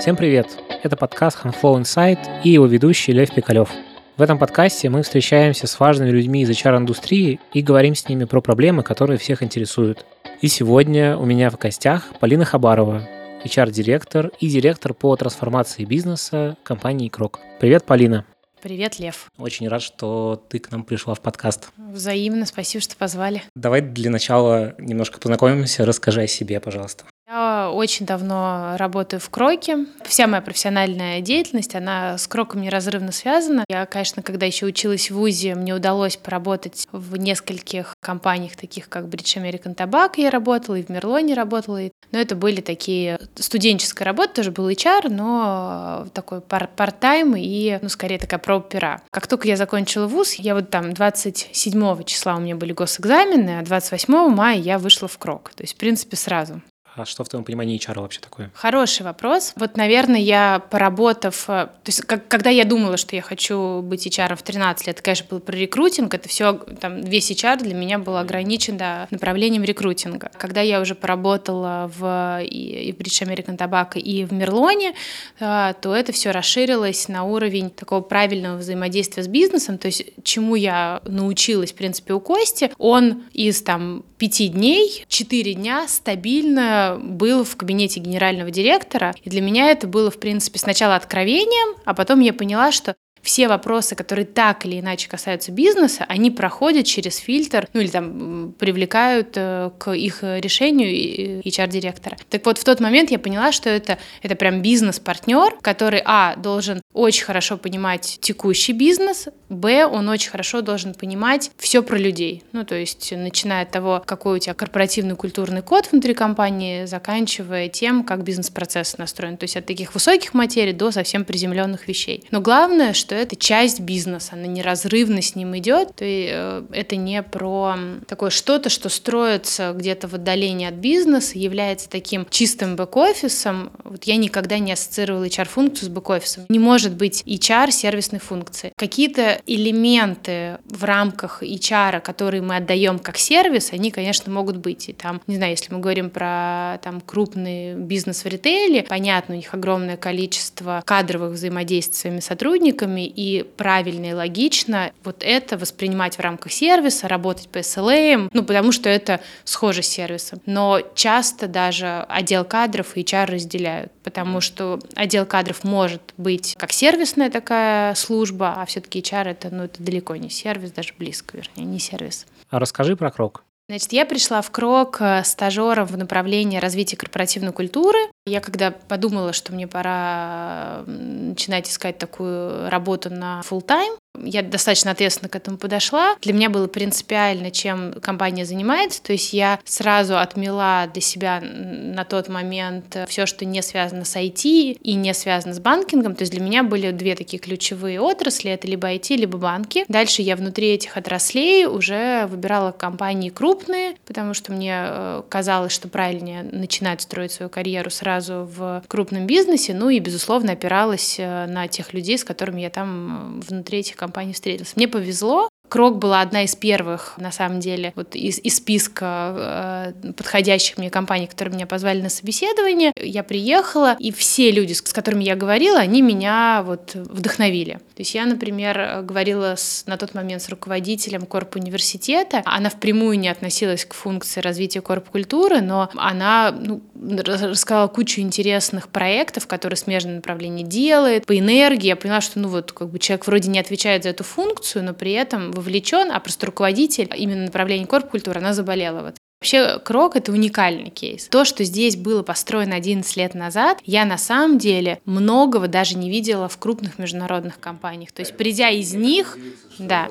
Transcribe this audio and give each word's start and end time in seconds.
Всем 0.00 0.14
привет! 0.14 0.46
Это 0.84 0.96
подкаст 0.96 1.44
Handflow 1.44 1.80
Insight 1.80 2.42
и 2.44 2.50
его 2.50 2.66
ведущий 2.66 3.12
Лев 3.12 3.34
Пикалев. 3.34 3.68
В 4.16 4.22
этом 4.22 4.38
подкасте 4.38 4.88
мы 4.88 5.02
встречаемся 5.02 5.66
с 5.66 5.80
важными 5.80 6.10
людьми 6.10 6.42
из 6.42 6.50
HR-индустрии 6.50 7.40
и 7.52 7.62
говорим 7.62 7.96
с 7.96 8.08
ними 8.08 8.24
про 8.24 8.40
проблемы, 8.40 8.84
которые 8.84 9.18
всех 9.18 9.42
интересуют. 9.42 10.06
И 10.40 10.46
сегодня 10.46 11.16
у 11.16 11.26
меня 11.26 11.50
в 11.50 11.58
гостях 11.58 12.04
Полина 12.20 12.44
Хабарова, 12.44 13.08
HR-директор 13.44 14.30
и 14.38 14.48
директор 14.48 14.94
по 14.94 15.16
трансформации 15.16 15.84
бизнеса 15.84 16.56
компании 16.62 17.08
Крок. 17.08 17.40
Привет, 17.58 17.84
Полина. 17.84 18.24
Привет, 18.62 19.00
Лев. 19.00 19.32
Очень 19.36 19.66
рад, 19.66 19.82
что 19.82 20.40
ты 20.48 20.60
к 20.60 20.70
нам 20.70 20.84
пришла 20.84 21.14
в 21.14 21.20
подкаст. 21.20 21.70
Взаимно, 21.76 22.46
спасибо, 22.46 22.82
что 22.82 22.96
позвали. 22.96 23.42
Давай 23.56 23.80
для 23.80 24.10
начала 24.10 24.76
немножко 24.78 25.18
познакомимся. 25.18 25.84
Расскажи 25.84 26.22
о 26.22 26.26
себе, 26.28 26.60
пожалуйста. 26.60 27.04
Я 27.30 27.70
очень 27.70 28.06
давно 28.06 28.76
работаю 28.78 29.20
в 29.20 29.28
Кроке. 29.28 29.84
Вся 30.02 30.26
моя 30.26 30.40
профессиональная 30.40 31.20
деятельность, 31.20 31.74
она 31.74 32.16
с 32.16 32.26
Кроком 32.26 32.62
неразрывно 32.62 33.12
связана. 33.12 33.66
Я, 33.68 33.84
конечно, 33.84 34.22
когда 34.22 34.46
еще 34.46 34.64
училась 34.64 35.10
в 35.10 35.14
ВУЗе, 35.14 35.54
мне 35.54 35.74
удалось 35.74 36.16
поработать 36.16 36.88
в 36.90 37.16
нескольких 37.16 37.94
компаниях, 38.00 38.56
таких 38.56 38.88
как 38.88 39.04
British 39.04 39.36
American 39.36 39.76
Tobacco 39.76 40.14
я 40.22 40.30
работала, 40.30 40.76
и 40.76 40.82
в 40.82 40.88
Мерлоне 40.88 41.34
работала. 41.34 41.80
Но 42.12 42.18
это 42.18 42.34
были 42.34 42.62
такие 42.62 43.18
студенческая 43.34 44.04
работа, 44.04 44.36
тоже 44.36 44.50
был 44.50 44.66
HR, 44.70 45.10
но 45.10 46.06
такой 46.14 46.40
парт-тайм 46.40 47.34
и, 47.36 47.78
ну, 47.82 47.90
скорее 47.90 48.18
такая 48.18 48.40
проба 48.40 48.66
пера. 48.66 49.02
Как 49.10 49.26
только 49.26 49.48
я 49.48 49.58
закончила 49.58 50.06
ВУЗ, 50.06 50.34
я 50.36 50.54
вот 50.54 50.70
там 50.70 50.94
27 50.94 52.04
числа 52.04 52.36
у 52.36 52.40
меня 52.40 52.56
были 52.56 52.72
госэкзамены, 52.72 53.58
а 53.58 53.62
28 53.62 54.30
мая 54.30 54.56
я 54.58 54.78
вышла 54.78 55.08
в 55.08 55.18
Крок. 55.18 55.52
То 55.54 55.64
есть, 55.64 55.74
в 55.74 55.76
принципе, 55.76 56.16
сразу. 56.16 56.62
А 56.98 57.04
что 57.04 57.24
в 57.24 57.28
твоем 57.28 57.44
понимании 57.44 57.78
HR 57.78 58.00
вообще 58.00 58.20
такое? 58.20 58.50
Хороший 58.54 59.02
вопрос. 59.02 59.52
Вот, 59.56 59.76
наверное, 59.76 60.20
я 60.20 60.62
поработав... 60.70 61.48
Э, 61.48 61.66
то 61.66 61.86
есть, 61.86 62.02
как, 62.02 62.26
когда 62.28 62.50
я 62.50 62.64
думала, 62.64 62.96
что 62.96 63.14
я 63.14 63.22
хочу 63.22 63.82
быть 63.82 64.06
HR 64.06 64.34
в 64.36 64.42
13 64.42 64.86
лет, 64.86 64.96
это, 64.96 65.02
конечно, 65.02 65.26
был 65.30 65.40
про 65.40 65.56
рекрутинг. 65.56 66.12
Это 66.12 66.28
все, 66.28 66.54
там, 66.54 67.00
весь 67.02 67.30
HR 67.30 67.58
для 67.62 67.74
меня 67.74 67.98
был 67.98 68.16
ограничен 68.16 68.76
да, 68.76 69.06
направлением 69.10 69.62
рекрутинга. 69.62 70.30
Когда 70.36 70.60
я 70.60 70.80
уже 70.80 70.94
поработала 70.94 71.90
в, 71.96 72.40
и, 72.42 72.88
и 72.88 72.92
British 72.92 73.26
American 73.26 73.56
Tobacco, 73.56 73.98
и 73.98 74.24
в 74.24 74.32
Мерлоне, 74.32 74.94
э, 75.38 75.74
то 75.80 75.94
это 75.94 76.12
все 76.12 76.32
расширилось 76.32 77.08
на 77.08 77.24
уровень 77.24 77.70
такого 77.70 78.00
правильного 78.00 78.56
взаимодействия 78.56 79.22
с 79.22 79.28
бизнесом. 79.28 79.78
То 79.78 79.86
есть, 79.86 80.04
чему 80.24 80.56
я 80.56 81.00
научилась, 81.04 81.72
в 81.72 81.76
принципе, 81.76 82.14
у 82.14 82.20
Кости, 82.20 82.70
он 82.78 83.22
из 83.32 83.62
там 83.62 84.04
пяти 84.18 84.48
дней, 84.48 85.04
четыре 85.08 85.54
дня 85.54 85.86
стабильно 85.88 86.87
был 86.96 87.44
в 87.44 87.56
кабинете 87.56 88.00
генерального 88.00 88.50
директора, 88.50 89.14
и 89.22 89.30
для 89.30 89.40
меня 89.40 89.70
это 89.70 89.86
было, 89.86 90.10
в 90.10 90.18
принципе, 90.18 90.58
сначала 90.58 90.96
откровением, 90.96 91.76
а 91.84 91.94
потом 91.94 92.20
я 92.20 92.32
поняла, 92.32 92.72
что 92.72 92.96
все 93.22 93.48
вопросы, 93.48 93.94
которые 93.94 94.24
так 94.26 94.64
или 94.66 94.80
иначе 94.80 95.08
касаются 95.08 95.52
бизнеса, 95.52 96.04
они 96.08 96.30
проходят 96.30 96.86
через 96.86 97.16
фильтр, 97.16 97.68
ну 97.72 97.80
или 97.80 97.88
там 97.88 98.54
привлекают 98.58 99.32
э, 99.36 99.70
к 99.78 99.92
их 99.92 100.22
решению 100.22 101.42
HR-директора. 101.42 102.16
Так 102.30 102.44
вот, 102.46 102.58
в 102.58 102.64
тот 102.64 102.80
момент 102.80 103.10
я 103.10 103.18
поняла, 103.18 103.52
что 103.52 103.70
это, 103.70 103.98
это 104.22 104.34
прям 104.34 104.62
бизнес-партнер, 104.62 105.56
который, 105.60 106.02
а, 106.04 106.36
должен 106.36 106.80
очень 106.92 107.24
хорошо 107.24 107.56
понимать 107.56 108.18
текущий 108.20 108.72
бизнес, 108.72 109.28
б, 109.48 109.86
он 109.86 110.08
очень 110.08 110.30
хорошо 110.30 110.60
должен 110.60 110.94
понимать 110.94 111.50
все 111.56 111.82
про 111.82 111.96
людей. 111.96 112.42
Ну, 112.52 112.64
то 112.64 112.74
есть, 112.74 113.12
начиная 113.12 113.62
от 113.62 113.70
того, 113.70 114.02
какой 114.04 114.36
у 114.36 114.38
тебя 114.38 114.54
корпоративный 114.54 115.16
культурный 115.16 115.62
код 115.62 115.88
внутри 115.90 116.14
компании, 116.14 116.84
заканчивая 116.86 117.68
тем, 117.68 118.04
как 118.04 118.24
бизнес-процесс 118.24 118.98
настроен. 118.98 119.36
То 119.36 119.44
есть, 119.44 119.56
от 119.56 119.66
таких 119.66 119.94
высоких 119.94 120.34
материй 120.34 120.72
до 120.72 120.90
совсем 120.90 121.24
приземленных 121.24 121.88
вещей. 121.88 122.24
Но 122.30 122.40
главное, 122.40 122.92
что 122.92 123.07
это 123.14 123.36
часть 123.36 123.80
бизнеса, 123.80 124.30
она 124.32 124.46
неразрывно 124.46 125.22
с 125.22 125.34
ним 125.34 125.56
идет. 125.56 126.00
Есть, 126.00 126.32
э, 126.32 126.62
это 126.72 126.96
не 126.96 127.22
про 127.22 127.76
такое 128.06 128.30
что-то, 128.30 128.68
что 128.68 128.88
строится 128.88 129.72
где-то 129.74 130.08
в 130.08 130.14
отдалении 130.14 130.66
от 130.66 130.74
бизнеса, 130.74 131.38
является 131.38 131.88
таким 131.88 132.26
чистым 132.30 132.76
бэк-офисом. 132.76 133.70
Вот 133.84 134.04
я 134.04 134.16
никогда 134.16 134.58
не 134.58 134.72
ассоциировала 134.72 135.24
HR-функцию 135.24 135.88
с 135.88 135.92
бэк-офисом. 135.92 136.46
Не 136.48 136.58
может 136.58 136.94
быть 136.94 137.22
HR 137.26 137.70
сервисной 137.70 138.20
функции. 138.20 138.72
Какие-то 138.76 139.40
элементы 139.46 140.58
в 140.66 140.84
рамках 140.84 141.42
HR, 141.42 142.00
которые 142.00 142.42
мы 142.42 142.56
отдаем 142.56 142.98
как 142.98 143.16
сервис, 143.18 143.72
они, 143.72 143.90
конечно, 143.90 144.32
могут 144.32 144.56
быть. 144.56 144.88
И 144.88 144.92
там, 144.92 145.20
не 145.26 145.36
знаю, 145.36 145.52
если 145.52 145.72
мы 145.72 145.80
говорим 145.80 146.10
про 146.10 146.78
там 146.82 147.00
крупный 147.00 147.74
бизнес 147.74 148.24
в 148.24 148.28
ритейле, 148.28 148.82
понятно, 148.82 149.34
у 149.34 149.36
них 149.36 149.52
огромное 149.54 149.96
количество 149.96 150.82
кадровых 150.84 151.32
взаимодействий 151.32 151.94
с 151.94 152.00
своими 152.00 152.20
сотрудниками, 152.20 152.97
и 153.06 153.42
правильно 153.42 154.06
и 154.06 154.12
логично 154.12 154.92
вот 155.04 155.22
это 155.22 155.56
воспринимать 155.56 156.16
в 156.16 156.20
рамках 156.20 156.52
сервиса, 156.52 157.08
работать 157.08 157.48
по 157.48 157.58
SLA, 157.58 158.28
ну, 158.32 158.42
потому 158.42 158.72
что 158.72 158.88
это 158.88 159.20
схоже 159.44 159.82
с 159.82 159.88
сервисом. 159.88 160.40
Но 160.46 160.80
часто 160.94 161.48
даже 161.48 162.06
отдел 162.08 162.44
кадров 162.44 162.96
и 162.96 163.02
HR 163.02 163.26
разделяют, 163.26 163.92
потому 164.02 164.40
что 164.40 164.80
отдел 164.94 165.26
кадров 165.26 165.64
может 165.64 166.14
быть 166.16 166.54
как 166.58 166.72
сервисная 166.72 167.30
такая 167.30 167.94
служба, 167.94 168.54
а 168.58 168.66
все-таки 168.66 169.00
HR 169.00 169.30
это, 169.30 169.50
ну, 169.50 169.64
это 169.64 169.82
далеко 169.82 170.16
не 170.16 170.30
сервис, 170.30 170.72
даже 170.72 170.94
близко, 170.98 171.36
вернее, 171.36 171.64
не 171.64 171.78
сервис. 171.78 172.26
А 172.50 172.58
расскажи 172.58 172.96
про 172.96 173.10
Крок. 173.10 173.44
Значит, 173.70 173.92
я 173.92 174.06
пришла 174.06 174.40
в 174.40 174.50
Крок 174.50 174.96
э, 175.00 175.22
стажером 175.24 175.86
в 175.86 175.98
направлении 175.98 176.56
развития 176.56 176.96
корпоративной 176.96 177.52
культуры. 177.52 177.98
Я 178.24 178.40
когда 178.40 178.70
подумала, 178.70 179.34
что 179.34 179.52
мне 179.52 179.66
пора 179.66 180.84
начинать 180.86 181.68
искать 181.68 181.98
такую 181.98 182.70
работу 182.70 183.10
на 183.10 183.42
full 183.48 183.62
time, 183.62 183.97
я 184.24 184.42
достаточно 184.42 184.90
ответственно 184.90 185.28
к 185.28 185.36
этому 185.36 185.56
подошла. 185.56 186.16
Для 186.22 186.32
меня 186.32 186.50
было 186.50 186.66
принципиально, 186.66 187.50
чем 187.50 187.92
компания 188.00 188.44
занимается. 188.44 189.02
То 189.02 189.12
есть 189.12 189.32
я 189.32 189.58
сразу 189.64 190.18
отмела 190.18 190.86
для 190.92 191.02
себя 191.02 191.40
на 191.40 192.04
тот 192.04 192.28
момент 192.28 192.96
все, 193.08 193.26
что 193.26 193.44
не 193.44 193.62
связано 193.62 194.04
с 194.04 194.16
IT 194.16 194.42
и 194.80 194.94
не 194.94 195.14
связано 195.14 195.54
с 195.54 195.60
банкингом. 195.60 196.14
То 196.14 196.22
есть 196.22 196.32
для 196.32 196.40
меня 196.40 196.62
были 196.62 196.90
две 196.90 197.14
такие 197.14 197.38
ключевые 197.38 198.00
отрасли. 198.00 198.50
Это 198.50 198.66
либо 198.66 198.92
IT, 198.92 199.16
либо 199.16 199.38
банки. 199.38 199.84
Дальше 199.88 200.22
я 200.22 200.36
внутри 200.36 200.68
этих 200.68 200.96
отраслей 200.96 201.66
уже 201.66 202.26
выбирала 202.26 202.72
компании 202.72 203.30
крупные, 203.30 203.96
потому 204.06 204.34
что 204.34 204.52
мне 204.52 204.74
э, 204.74 205.22
казалось, 205.28 205.72
что 205.72 205.88
правильнее 205.88 206.42
начинать 206.42 207.02
строить 207.02 207.32
свою 207.32 207.50
карьеру 207.50 207.90
сразу 207.90 208.48
в 208.50 208.82
крупном 208.88 209.26
бизнесе. 209.26 209.74
Ну 209.74 209.88
и, 209.88 209.98
безусловно, 209.98 210.52
опиралась 210.52 211.16
э, 211.18 211.46
на 211.46 211.68
тех 211.68 211.92
людей, 211.92 212.18
с 212.18 212.24
которыми 212.24 212.60
я 212.60 212.70
там 212.70 213.40
э, 213.40 213.48
внутри 213.48 213.78
этих 213.78 213.96
компаний 213.96 214.07
встретилась. 214.32 214.76
Мне 214.76 214.88
повезло, 214.88 215.48
Крок 215.68 215.98
была 215.98 216.22
одна 216.22 216.44
из 216.44 216.56
первых, 216.56 217.14
на 217.18 217.30
самом 217.30 217.60
деле, 217.60 217.92
вот 217.94 218.14
из, 218.14 218.38
из 218.38 218.56
списка 218.56 219.92
э, 220.02 220.12
подходящих 220.12 220.78
мне 220.78 220.90
компаний, 220.90 221.26
которые 221.26 221.54
меня 221.54 221.66
позвали 221.66 222.00
на 222.00 222.08
собеседование. 222.08 222.92
Я 222.96 223.22
приехала, 223.22 223.96
и 223.98 224.10
все 224.10 224.50
люди, 224.50 224.72
с 224.72 224.80
которыми 224.80 225.24
я 225.24 225.36
говорила, 225.36 225.78
они 225.78 226.00
меня 226.00 226.62
вот 226.64 226.94
вдохновили. 226.94 227.74
То 227.94 228.00
есть 228.00 228.14
я, 228.14 228.24
например, 228.24 229.02
говорила 229.02 229.56
с, 229.56 229.84
на 229.86 229.96
тот 229.98 230.14
момент 230.14 230.42
с 230.42 230.48
руководителем 230.48 231.26
корп 231.26 231.56
университета. 231.56 232.42
Она 232.44 232.70
впрямую 232.70 233.18
не 233.18 233.28
относилась 233.28 233.84
к 233.84 233.92
функции 233.92 234.40
развития 234.40 234.80
корп 234.80 235.10
культуры, 235.10 235.60
но 235.60 235.90
она 235.96 236.54
ну, 236.58 236.80
рассказала 237.00 237.88
кучу 237.88 238.20
интересных 238.20 238.88
проектов, 238.88 239.46
которые 239.46 239.76
смежное 239.76 240.16
направление 240.16 240.66
делает. 240.66 241.26
По 241.26 241.38
энергии 241.38 241.86
я 241.86 241.96
поняла, 241.96 242.20
что 242.20 242.38
ну 242.38 242.48
вот 242.48 242.72
как 242.72 242.90
бы 242.90 242.98
человек 242.98 243.26
вроде 243.26 243.48
не 243.48 243.58
отвечает 243.58 244.04
за 244.04 244.10
эту 244.10 244.24
функцию, 244.24 244.84
но 244.84 244.94
при 244.94 245.12
этом 245.12 245.52
вовлечен, 245.52 246.10
а 246.12 246.20
просто 246.20 246.46
руководитель 246.46 247.10
именно 247.16 247.44
направления 247.44 247.86
корп-культуры, 247.86 248.40
она 248.40 248.52
заболела 248.52 249.02
вот. 249.02 249.14
Вообще, 249.40 249.78
Крок— 249.78 250.16
это 250.16 250.32
уникальный 250.32 250.90
кейс. 250.90 251.28
То, 251.28 251.44
что 251.44 251.62
здесь 251.62 251.94
было 251.94 252.24
построено 252.24 252.74
11 252.74 253.16
лет 253.16 253.34
назад, 253.34 253.78
я 253.84 254.04
на 254.04 254.18
самом 254.18 254.58
деле 254.58 255.00
многого 255.04 255.68
даже 255.68 255.96
не 255.96 256.10
видела 256.10 256.48
в 256.48 256.58
крупных 256.58 256.98
международных 256.98 257.60
компаниях. 257.60 258.10
То 258.10 258.22
есть, 258.22 258.36
придя 258.36 258.70
из 258.70 258.94
них, 258.94 259.38
да, 259.78 260.08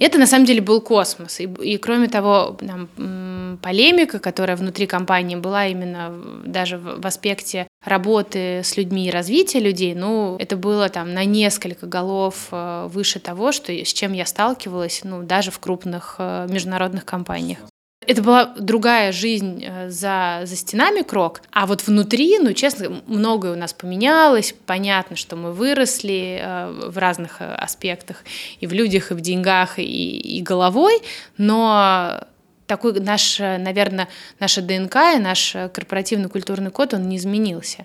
это 0.00 0.18
на 0.18 0.26
самом 0.26 0.44
деле 0.44 0.60
был 0.60 0.80
космос. 0.80 1.40
И, 1.40 1.44
и 1.44 1.76
кроме 1.78 2.08
того, 2.08 2.56
там, 2.60 3.58
полемика, 3.62 4.18
которая 4.18 4.56
внутри 4.56 4.86
компании 4.86 5.36
была 5.36 5.66
именно 5.66 6.12
даже 6.44 6.78
в, 6.78 7.00
в 7.00 7.06
аспекте 7.06 7.66
работы 7.84 8.60
с 8.62 8.76
людьми 8.76 9.06
и 9.06 9.10
развития 9.10 9.60
людей, 9.60 9.94
ну, 9.94 10.36
это 10.38 10.56
было 10.56 10.88
там 10.88 11.14
на 11.14 11.24
несколько 11.24 11.86
голов 11.86 12.48
э, 12.50 12.88
выше 12.90 13.20
того, 13.20 13.52
что, 13.52 13.72
с 13.72 13.92
чем 13.92 14.12
я 14.12 14.26
сталкивалась, 14.26 15.02
ну, 15.04 15.22
даже 15.22 15.50
в 15.50 15.58
крупных 15.58 16.16
э, 16.18 16.46
международных 16.48 17.04
компаниях 17.04 17.58
это 18.08 18.22
была 18.22 18.46
другая 18.58 19.12
жизнь 19.12 19.62
э, 19.62 19.90
за, 19.90 20.40
за 20.44 20.56
стенами 20.56 21.02
Крок, 21.02 21.42
а 21.52 21.66
вот 21.66 21.86
внутри, 21.86 22.38
ну, 22.38 22.54
честно, 22.54 23.02
многое 23.06 23.52
у 23.52 23.54
нас 23.56 23.74
поменялось, 23.74 24.54
понятно, 24.64 25.14
что 25.14 25.36
мы 25.36 25.52
выросли 25.52 26.40
э, 26.40 26.88
в 26.88 26.96
разных 26.96 27.42
э, 27.42 27.44
аспектах, 27.44 28.24
и 28.60 28.66
в 28.66 28.72
людях, 28.72 29.10
и 29.10 29.14
в 29.14 29.20
деньгах, 29.20 29.78
и, 29.78 29.82
и 29.82 30.40
головой, 30.40 31.02
но 31.36 32.24
такой 32.66 32.98
наш, 32.98 33.38
наверное, 33.40 34.08
наша 34.40 34.62
ДНК 34.62 34.96
и 35.16 35.18
наш 35.18 35.54
корпоративный 35.74 36.30
культурный 36.30 36.70
код, 36.70 36.94
он 36.94 37.08
не 37.08 37.18
изменился. 37.18 37.84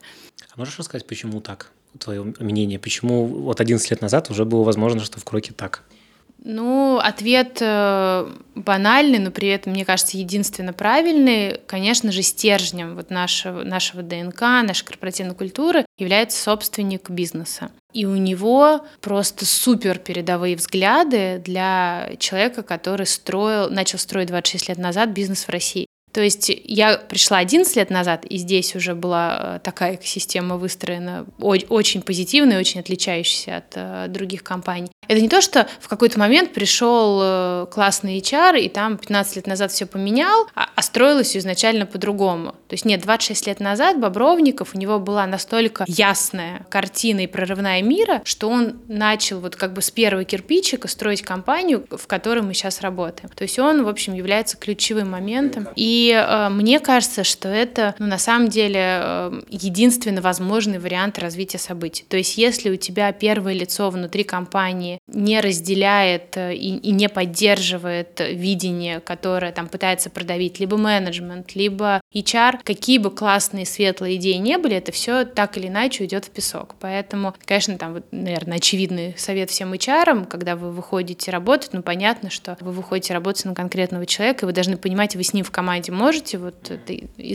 А 0.54 0.58
можешь 0.58 0.80
рассказать, 0.80 1.06
почему 1.06 1.42
так? 1.42 1.72
Твое 2.00 2.34
мнение, 2.40 2.80
почему 2.80 3.26
вот 3.26 3.60
11 3.60 3.92
лет 3.92 4.02
назад 4.02 4.30
уже 4.30 4.46
было 4.46 4.64
возможно, 4.64 5.02
что 5.02 5.20
в 5.20 5.26
Кроке 5.26 5.52
так? 5.52 5.84
Ну, 6.46 7.00
ответ 7.02 7.60
э, 7.62 8.30
банальный, 8.54 9.20
но 9.20 9.32
при 9.32 9.48
этом, 9.48 9.72
мне 9.72 9.86
кажется, 9.86 10.18
единственно 10.18 10.74
правильный. 10.74 11.62
Конечно 11.68 12.12
же, 12.12 12.22
стержнем 12.22 12.96
вот 12.96 13.10
нашего, 13.10 13.64
нашего 13.64 14.04
ДНК, 14.04 14.42
нашей 14.42 14.84
корпоративной 14.84 15.36
культуры 15.36 15.86
является 15.98 16.42
собственник 16.42 17.10
бизнеса. 17.10 17.72
И 17.94 18.06
у 18.06 18.18
него 18.18 18.86
просто 19.00 19.46
супер 19.46 20.00
передовые 20.00 20.58
взгляды 20.58 21.42
для 21.46 22.12
человека, 22.20 22.62
который 22.62 23.06
строил, 23.06 23.70
начал 23.70 23.98
строить 23.98 24.28
26 24.28 24.68
лет 24.68 24.78
назад 24.78 25.10
бизнес 25.10 25.46
в 25.46 25.50
России. 25.50 25.88
То 26.14 26.22
есть 26.22 26.52
я 26.64 26.98
пришла 26.98 27.40
11 27.40 27.76
лет 27.76 27.90
назад, 27.90 28.24
и 28.26 28.38
здесь 28.38 28.76
уже 28.76 28.94
была 28.94 29.58
э, 29.58 29.60
такая 29.64 29.96
экосистема 29.96 30.58
выстроена, 30.58 31.26
очень 31.40 32.04
позитивная, 32.04 32.60
очень 32.60 32.80
отличающаяся 32.80 33.58
от 33.58 33.74
э, 33.74 34.06
других 34.10 34.44
компаний. 34.44 34.92
Это 35.08 35.20
не 35.20 35.28
то, 35.28 35.42
что 35.42 35.68
в 35.80 35.88
какой-то 35.88 36.20
момент 36.20 36.54
пришел 36.54 37.20
э, 37.22 37.68
классный 37.72 38.20
HR, 38.20 38.60
и 38.60 38.70
там 38.70 38.98
15 38.98 39.38
лет 39.38 39.48
назад 39.48 39.72
все 39.72 39.88
поменял, 39.88 40.48
а, 40.54 40.70
а 40.76 40.82
строилось 40.84 41.36
изначально 41.36 41.88
по-другому. 41.88 42.52
То 42.68 42.74
есть 42.74 42.86
нет, 42.86 43.02
26 43.02 43.48
лет 43.48 43.60
назад 43.60 44.00
Бобровников, 44.00 44.76
у 44.76 44.78
него 44.78 45.00
была 45.00 45.26
настолько 45.26 45.84
ясная 45.88 46.66
картина 46.70 47.22
и 47.22 47.28
прорывная 47.28 47.82
мира, 47.82 48.22
что 48.24 48.50
он 48.50 48.78
начал 48.88 49.40
вот 49.40 49.56
как 49.56 49.74
бы 49.74 49.82
с 49.82 49.90
первого 49.90 50.24
кирпичика 50.24 50.88
строить 50.88 51.24
компанию, 51.24 51.86
в 51.90 52.06
которой 52.06 52.44
мы 52.44 52.54
сейчас 52.54 52.82
работаем. 52.82 53.30
То 53.36 53.44
есть 53.44 53.58
он, 53.58 53.84
в 53.84 53.90
общем, 53.90 54.14
является 54.14 54.58
ключевым 54.58 55.10
моментом. 55.10 55.68
И 55.76 56.03
э, 56.12 56.50
мне 56.50 56.80
кажется, 56.80 57.24
что 57.24 57.50
это 57.50 57.96
ну, 58.00 58.08
на 58.08 58.18
самом 58.18 58.50
деле 58.50 58.80
э, 58.80 59.42
единственный 59.50 60.22
возможный 60.22 60.80
вариант 60.80 61.20
развития 61.20 61.58
событий. 61.58 62.06
То 62.08 62.18
есть 62.18 62.38
если 62.38 62.70
у 62.70 62.76
тебя 62.76 63.12
первое 63.12 63.54
лицо 63.54 63.90
внутри 63.90 64.24
компании 64.24 65.00
не 65.08 65.40
разделяет 65.40 66.38
э, 66.38 66.56
и, 66.56 66.78
и 66.78 66.92
не 66.92 67.10
поддерживает 67.10 68.20
видение, 68.20 69.00
которое 69.00 69.52
там 69.52 69.68
пытается 69.68 70.10
продавить 70.10 70.60
либо 70.60 70.78
менеджмент, 70.78 71.56
либо 71.56 72.02
HR, 72.14 72.60
какие 72.64 72.98
бы 72.98 73.12
классные 73.12 73.66
светлые 73.66 74.18
идеи 74.18 74.38
не 74.38 74.58
были, 74.58 74.76
это 74.76 74.92
все 74.92 75.26
так 75.26 75.58
или 75.58 75.68
иначе 75.68 76.04
уйдет 76.04 76.26
в 76.26 76.30
песок. 76.30 76.76
Поэтому, 76.80 77.34
конечно, 77.46 77.78
там, 77.78 77.94
вот, 77.94 78.06
наверное, 78.12 78.58
очевидный 78.58 79.16
совет 79.18 79.50
всем 79.50 79.74
HR, 79.74 80.28
когда 80.28 80.56
вы 80.56 80.72
выходите 80.72 81.32
работать, 81.32 81.74
ну, 81.74 81.82
понятно, 81.82 82.30
что 82.30 82.58
вы 82.60 82.72
выходите 82.72 83.14
работать 83.14 83.46
на 83.46 83.56
конкретного 83.56 84.06
человека, 84.06 84.46
и 84.46 84.48
вы 84.48 84.54
должны 84.54 84.78
понимать, 84.78 85.16
вы 85.16 85.24
с 85.24 85.34
ним 85.34 85.46
в 85.46 85.52
команде 85.52 85.92
можете 85.94 86.38
вот... 86.38 86.70
Это... 86.70 86.94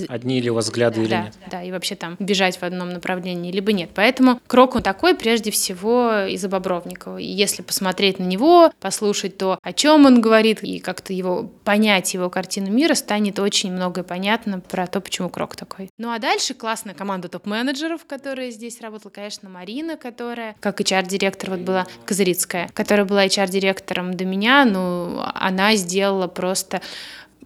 Одни 0.09 0.41
ли 0.41 0.51
у 0.51 0.55
вас 0.55 0.67
взгляды 0.67 0.97
да, 0.97 1.03
или 1.03 1.11
да, 1.11 1.23
нет? 1.23 1.39
Да, 1.51 1.63
и 1.63 1.71
вообще 1.71 1.95
там 1.95 2.17
бежать 2.19 2.59
в 2.59 2.63
одном 2.63 2.91
направлении, 2.91 3.51
либо 3.53 3.73
нет. 3.73 3.91
Поэтому 3.95 4.41
крок 4.47 4.77
он 4.77 4.83
такой, 4.83 5.15
прежде 5.15 5.51
всего, 5.51 6.27
из-за 6.29 6.49
Бобровникова. 6.49 7.19
И 7.19 7.27
если 7.27 7.63
посмотреть 7.63 8.19
на 8.19 8.25
него, 8.25 8.73
послушать 8.81 9.39
то, 9.39 9.59
о 9.63 9.73
чем 9.73 10.07
он 10.07 10.21
говорит, 10.21 10.63
и 10.63 10.79
как-то 10.79 11.13
его 11.13 11.51
понять, 11.65 12.15
его 12.15 12.31
картину 12.31 12.71
мира, 12.71 12.95
станет 12.95 13.39
очень 13.39 13.73
многое 13.73 14.05
понятно 14.05 14.61
про 14.61 14.87
то, 14.87 15.01
почему 15.01 15.29
Крок 15.29 15.57
такой. 15.57 15.91
Ну 15.99 16.11
а 16.11 16.19
дальше 16.19 16.55
классная 16.55 16.95
команда 16.95 17.29
топ-менеджеров, 17.29 18.05
которая 18.07 18.51
здесь 18.51 18.81
работала, 18.81 19.11
конечно, 19.11 19.49
Марина, 19.49 19.97
которая 19.97 20.57
как 20.61 20.81
HR-директор 20.81 21.51
вот 21.51 21.61
была 21.61 21.87
Козырицкая, 22.05 22.69
которая 22.75 23.07
была 23.07 23.27
HR-директором 23.27 24.15
до 24.15 24.25
меня, 24.25 24.65
ну, 24.65 25.21
она 25.35 25.77
сделала 25.77 26.27
просто 26.29 26.81